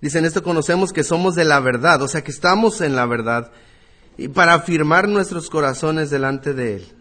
[0.00, 3.50] Dicen esto conocemos que somos de la verdad, o sea que estamos en la verdad,
[4.16, 6.92] y para afirmar nuestros corazones delante de Él.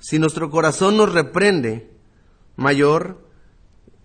[0.00, 1.88] Si nuestro corazón nos reprende,
[2.56, 3.18] mayor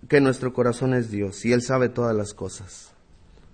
[0.07, 2.91] que nuestro corazón es Dios y Él sabe todas las cosas.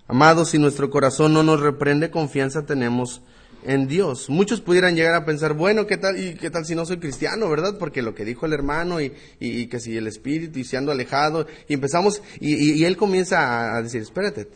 [0.06, 3.22] Amados, si nuestro corazón no nos reprende, confianza tenemos
[3.64, 4.30] en Dios.
[4.30, 7.48] Muchos pudieran llegar a pensar, bueno, ¿qué tal, y qué tal si no soy cristiano,
[7.48, 7.76] verdad?
[7.78, 10.92] Porque lo que dijo el hermano y, y, que si el espíritu y se ando
[10.92, 14.48] alejado, y empezamos, y él comienza a, decir, espérate,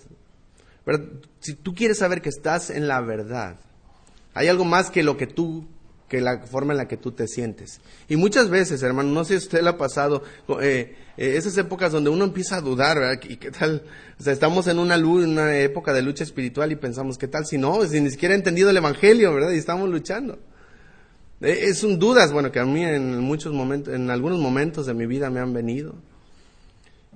[1.41, 3.59] si tú quieres saber que estás en la verdad,
[4.35, 5.67] hay algo más que lo que tú
[6.09, 7.81] que la forma en la que tú te sientes.
[8.09, 10.23] Y muchas veces, hermano, no sé si usted le ha pasado,
[10.61, 13.23] eh, eh, esas épocas donde uno empieza a dudar, ¿verdad?
[13.29, 13.83] ¿Y qué tal?
[14.19, 17.59] O sea, estamos en una, una época de lucha espiritual y pensamos, ¿qué tal si
[17.59, 17.85] no?
[17.87, 19.51] Si ni siquiera he entendido el Evangelio, ¿verdad?
[19.51, 20.39] Y estamos luchando.
[21.43, 24.95] Eh, es un dudas, bueno, que a mí en muchos momentos, en algunos momentos de
[24.95, 25.95] mi vida me han venido.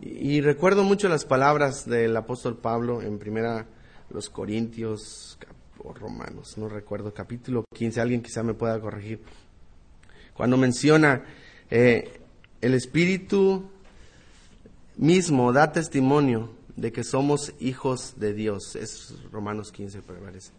[0.02, 3.66] Y, y recuerdo mucho las palabras del apóstol Pablo en primera
[4.10, 5.38] los Corintios,
[5.82, 9.20] Romanos, no recuerdo, capítulo 15, alguien quizá me pueda corregir,
[10.34, 11.24] cuando menciona
[11.70, 12.20] eh,
[12.60, 13.68] el Espíritu
[14.96, 20.52] mismo da testimonio de que somos hijos de Dios, es Romanos 15, parece.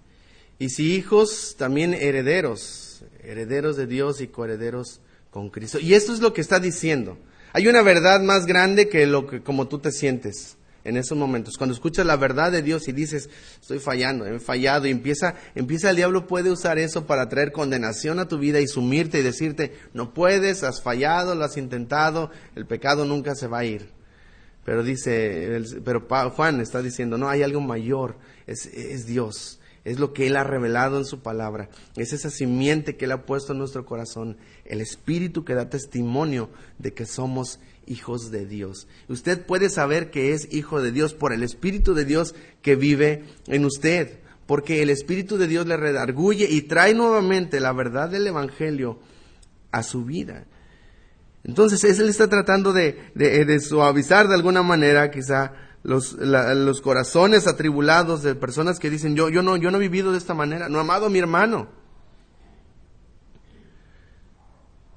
[0.60, 5.02] Y si hijos, también herederos, herederos de Dios y coherederos
[5.32, 5.80] con Cristo.
[5.80, 7.18] Y esto es lo que está diciendo.
[7.54, 11.58] Hay una verdad más grande que lo que como tú te sientes en esos momentos.
[11.58, 13.30] Cuando escuchas la verdad de Dios y dices,
[13.60, 18.20] estoy fallando, he fallado, y empieza, empieza el diablo puede usar eso para traer condenación
[18.20, 22.66] a tu vida y sumirte y decirte, no puedes, has fallado, lo has intentado, el
[22.66, 23.90] pecado nunca se va a ir.
[24.66, 28.18] Pero dice, pero Juan está diciendo, no, hay algo mayor,
[28.48, 29.60] es, es Dios.
[29.86, 31.70] Es lo que Él ha revelado en su palabra.
[31.96, 34.38] Es esa simiente que Él ha puesto en nuestro corazón.
[34.66, 38.88] El Espíritu que da testimonio de que somos hijos de Dios.
[39.10, 43.26] Usted puede saber que es hijo de Dios por el Espíritu de Dios que vive
[43.48, 48.28] en usted, porque el Espíritu de Dios le redarguye y trae nuevamente la verdad del
[48.28, 49.00] Evangelio
[49.72, 50.46] a su vida.
[51.44, 55.54] Entonces, Él está tratando de, de, suavizar de alguna manera quizá
[55.84, 60.12] los, los, corazones atribulados de personas que dicen, yo, yo, no, yo no he vivido
[60.12, 61.68] de esta manera, no he amado a mi hermano.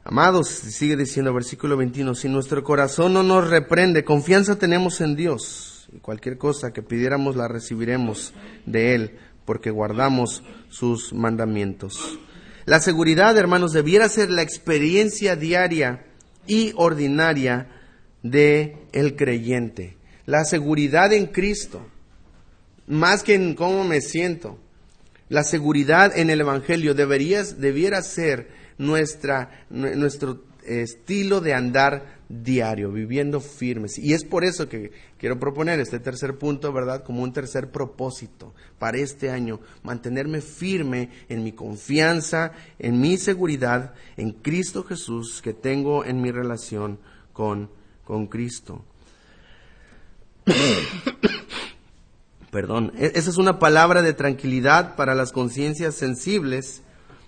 [0.04, 5.88] Amados, sigue diciendo versículo 21, si nuestro corazón no nos reprende, confianza tenemos en Dios,
[5.92, 8.32] y cualquier cosa que pidiéramos la recibiremos
[8.66, 12.20] de Él, porque guardamos sus mandamientos.
[12.66, 16.04] La seguridad, hermanos, debiera ser la experiencia diaria
[16.46, 17.68] y ordinaria
[18.22, 19.95] de el creyente.
[20.26, 21.86] La seguridad en Cristo,
[22.88, 24.58] más que en cómo me siento.
[25.28, 33.40] La seguridad en el Evangelio deberías, debiera ser nuestra, nuestro estilo de andar diario, viviendo
[33.40, 33.98] firmes.
[33.98, 37.04] Y es por eso que quiero proponer este tercer punto, ¿verdad?
[37.04, 42.50] Como un tercer propósito para este año, mantenerme firme en mi confianza,
[42.80, 46.98] en mi seguridad, en Cristo Jesús que tengo en mi relación
[47.32, 47.68] con
[48.28, 48.84] Cristo.
[52.50, 56.82] Perdón, e-, esa es una palabra de tranquilidad para las conciencias sensibles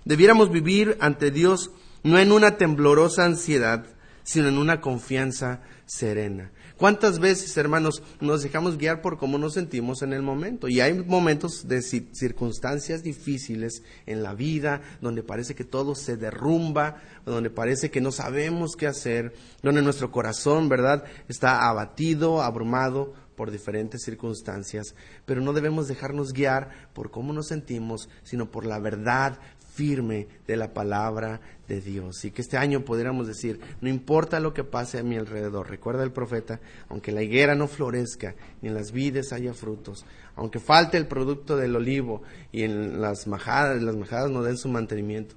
[0.09, 1.71] Debiéramos vivir ante Dios
[2.03, 3.85] no en una temblorosa ansiedad,
[4.23, 6.51] sino en una confianza serena.
[6.79, 10.69] ¿Cuántas veces, hermanos, nos dejamos guiar por cómo nos sentimos en el momento?
[10.69, 17.03] Y hay momentos de circunstancias difíciles en la vida, donde parece que todo se derrumba,
[17.27, 23.51] donde parece que no sabemos qué hacer, donde nuestro corazón, ¿verdad?, está abatido, abrumado por
[23.51, 29.41] diferentes circunstancias, pero no debemos dejarnos guiar por cómo nos sentimos, sino por la verdad
[29.79, 32.25] firme de la palabra de Dios.
[32.25, 36.03] Y que este año pudiéramos decir, no importa lo que pase a mi alrededor, recuerda
[36.03, 36.59] el profeta,
[36.89, 40.05] aunque la higuera no florezca, ni en las vides haya frutos,
[40.35, 44.69] aunque falte el producto del olivo y en las majadas, las majadas no den su
[44.69, 45.37] mantenimiento.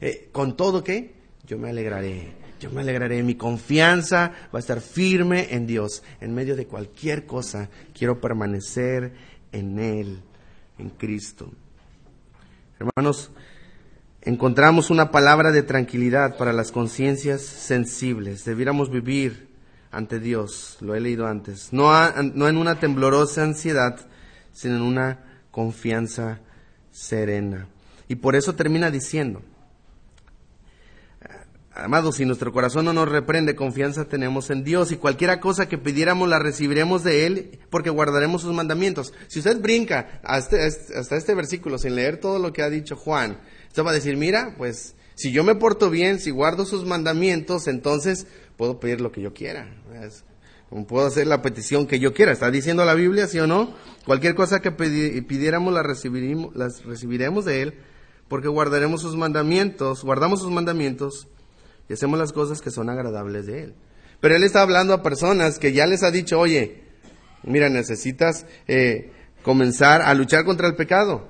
[0.00, 1.12] Eh, con todo que
[1.44, 6.04] yo me alegraré, yo me alegraré, mi confianza va a estar firme en Dios.
[6.20, 9.14] En medio de cualquier cosa, quiero permanecer
[9.50, 10.20] en Él,
[10.78, 11.50] en Cristo.
[12.78, 13.30] Hermanos,
[14.22, 18.44] encontramos una palabra de tranquilidad para las conciencias sensibles.
[18.44, 19.48] Debiéramos vivir
[19.90, 23.98] ante Dios, lo he leído antes, no, en una temblorosa ansiedad,
[24.52, 25.18] sino en una
[25.50, 26.40] confianza
[26.92, 27.66] serena.
[28.08, 29.42] Y por eso termina diciendo,
[31.72, 35.78] Amados, si nuestro corazón no nos reprende, confianza tenemos en Dios y cualquiera cosa que
[35.78, 39.14] pidiéramos la recibiremos de Él porque guardaremos sus mandamientos.
[39.28, 42.96] Si usted brinca hasta este, hasta este versículo sin leer todo lo que ha dicho
[42.96, 43.38] Juan,
[43.70, 47.68] usted va a decir, mira, pues si yo me porto bien, si guardo sus mandamientos,
[47.68, 49.72] entonces puedo pedir lo que yo quiera.
[50.88, 52.32] Puedo hacer la petición que yo quiera.
[52.32, 53.74] ¿Está diciendo la Biblia, sí o no?
[54.06, 57.74] Cualquier cosa que pidiéramos la recibiremos, las recibiremos de Él
[58.28, 61.26] porque guardaremos sus mandamientos, guardamos sus mandamientos
[61.88, 63.74] y hacemos las cosas que son agradables de Él.
[64.20, 66.84] Pero Él está hablando a personas que ya les ha dicho, oye,
[67.42, 69.10] mira, necesitas eh,
[69.42, 71.28] comenzar a luchar contra el pecado.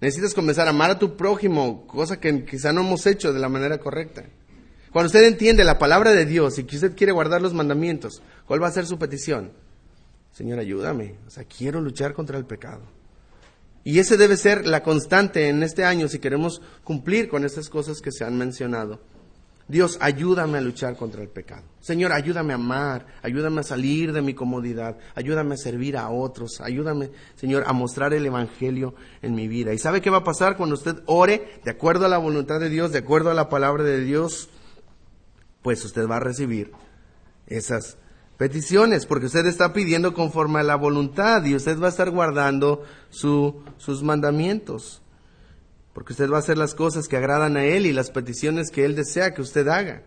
[0.00, 3.48] Necesitas comenzar a amar a tu prójimo, cosa que quizá no hemos hecho de la
[3.48, 4.24] manera correcta.
[4.92, 8.62] Cuando usted entiende la palabra de Dios y que usted quiere guardar los mandamientos, ¿cuál
[8.62, 9.52] va a ser su petición?
[10.32, 11.16] Señor, ayúdame.
[11.26, 12.82] O sea, quiero luchar contra el pecado.
[13.84, 18.00] Y ese debe ser la constante en este año si queremos cumplir con estas cosas
[18.00, 19.00] que se han mencionado.
[19.66, 21.62] Dios, ayúdame a luchar contra el pecado.
[21.80, 26.60] Señor, ayúdame a amar, ayúdame a salir de mi comodidad, ayúdame a servir a otros,
[26.60, 29.72] ayúdame, Señor, a mostrar el Evangelio en mi vida.
[29.72, 32.68] ¿Y sabe qué va a pasar cuando usted ore de acuerdo a la voluntad de
[32.68, 34.50] Dios, de acuerdo a la palabra de Dios?
[35.62, 36.72] Pues usted va a recibir
[37.46, 37.96] esas
[38.36, 42.82] peticiones, porque usted está pidiendo conforme a la voluntad y usted va a estar guardando
[43.08, 45.00] sus mandamientos
[45.94, 48.84] porque usted va a hacer las cosas que agradan a Él y las peticiones que
[48.84, 50.02] Él desea que usted haga.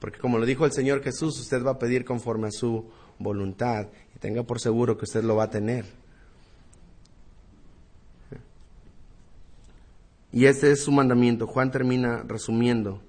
[0.00, 3.86] Porque como lo dijo el Señor Jesús, usted va a pedir conforme a su voluntad
[4.14, 5.84] y tenga por seguro que usted lo va a tener.
[10.32, 11.46] Y este es su mandamiento.
[11.46, 13.00] Juan termina resumiendo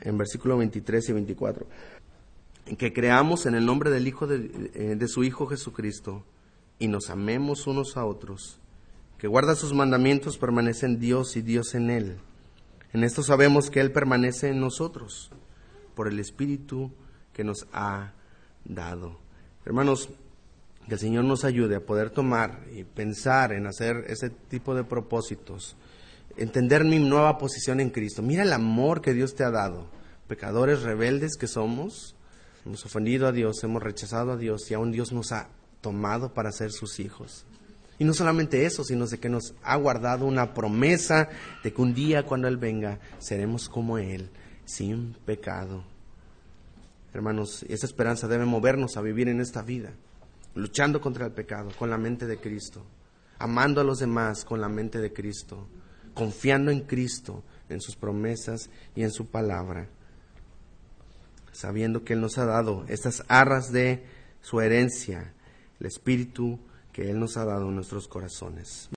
[0.00, 1.66] en versículo 23 y 24.
[2.78, 6.24] Que creamos en el nombre del Hijo de, eh, de su Hijo Jesucristo
[6.78, 8.60] y nos amemos unos a otros
[9.18, 12.18] que guarda sus mandamientos permanece en Dios y Dios en él.
[12.92, 15.30] En esto sabemos que Él permanece en nosotros
[15.94, 16.92] por el Espíritu
[17.32, 18.12] que nos ha
[18.64, 19.18] dado.
[19.64, 20.08] Hermanos,
[20.88, 24.84] que el Señor nos ayude a poder tomar y pensar en hacer ese tipo de
[24.84, 25.76] propósitos,
[26.36, 28.22] entender mi nueva posición en Cristo.
[28.22, 29.90] Mira el amor que Dios te ha dado.
[30.28, 32.16] Pecadores rebeldes que somos,
[32.64, 35.48] hemos ofendido a Dios, hemos rechazado a Dios y aún Dios nos ha
[35.80, 37.46] tomado para ser sus hijos.
[37.98, 41.28] Y no solamente eso, sino de que nos ha guardado una promesa
[41.62, 44.30] de que un día cuando Él venga seremos como Él,
[44.66, 45.82] sin pecado.
[47.14, 49.92] Hermanos, esa esperanza debe movernos a vivir en esta vida,
[50.54, 52.84] luchando contra el pecado con la mente de Cristo,
[53.38, 55.66] amando a los demás con la mente de Cristo,
[56.12, 59.88] confiando en Cristo, en sus promesas y en su palabra,
[61.52, 64.04] sabiendo que Él nos ha dado estas arras de
[64.42, 65.32] su herencia,
[65.80, 66.60] el Espíritu
[66.96, 68.84] que Él nos ha dado nuestros corazones.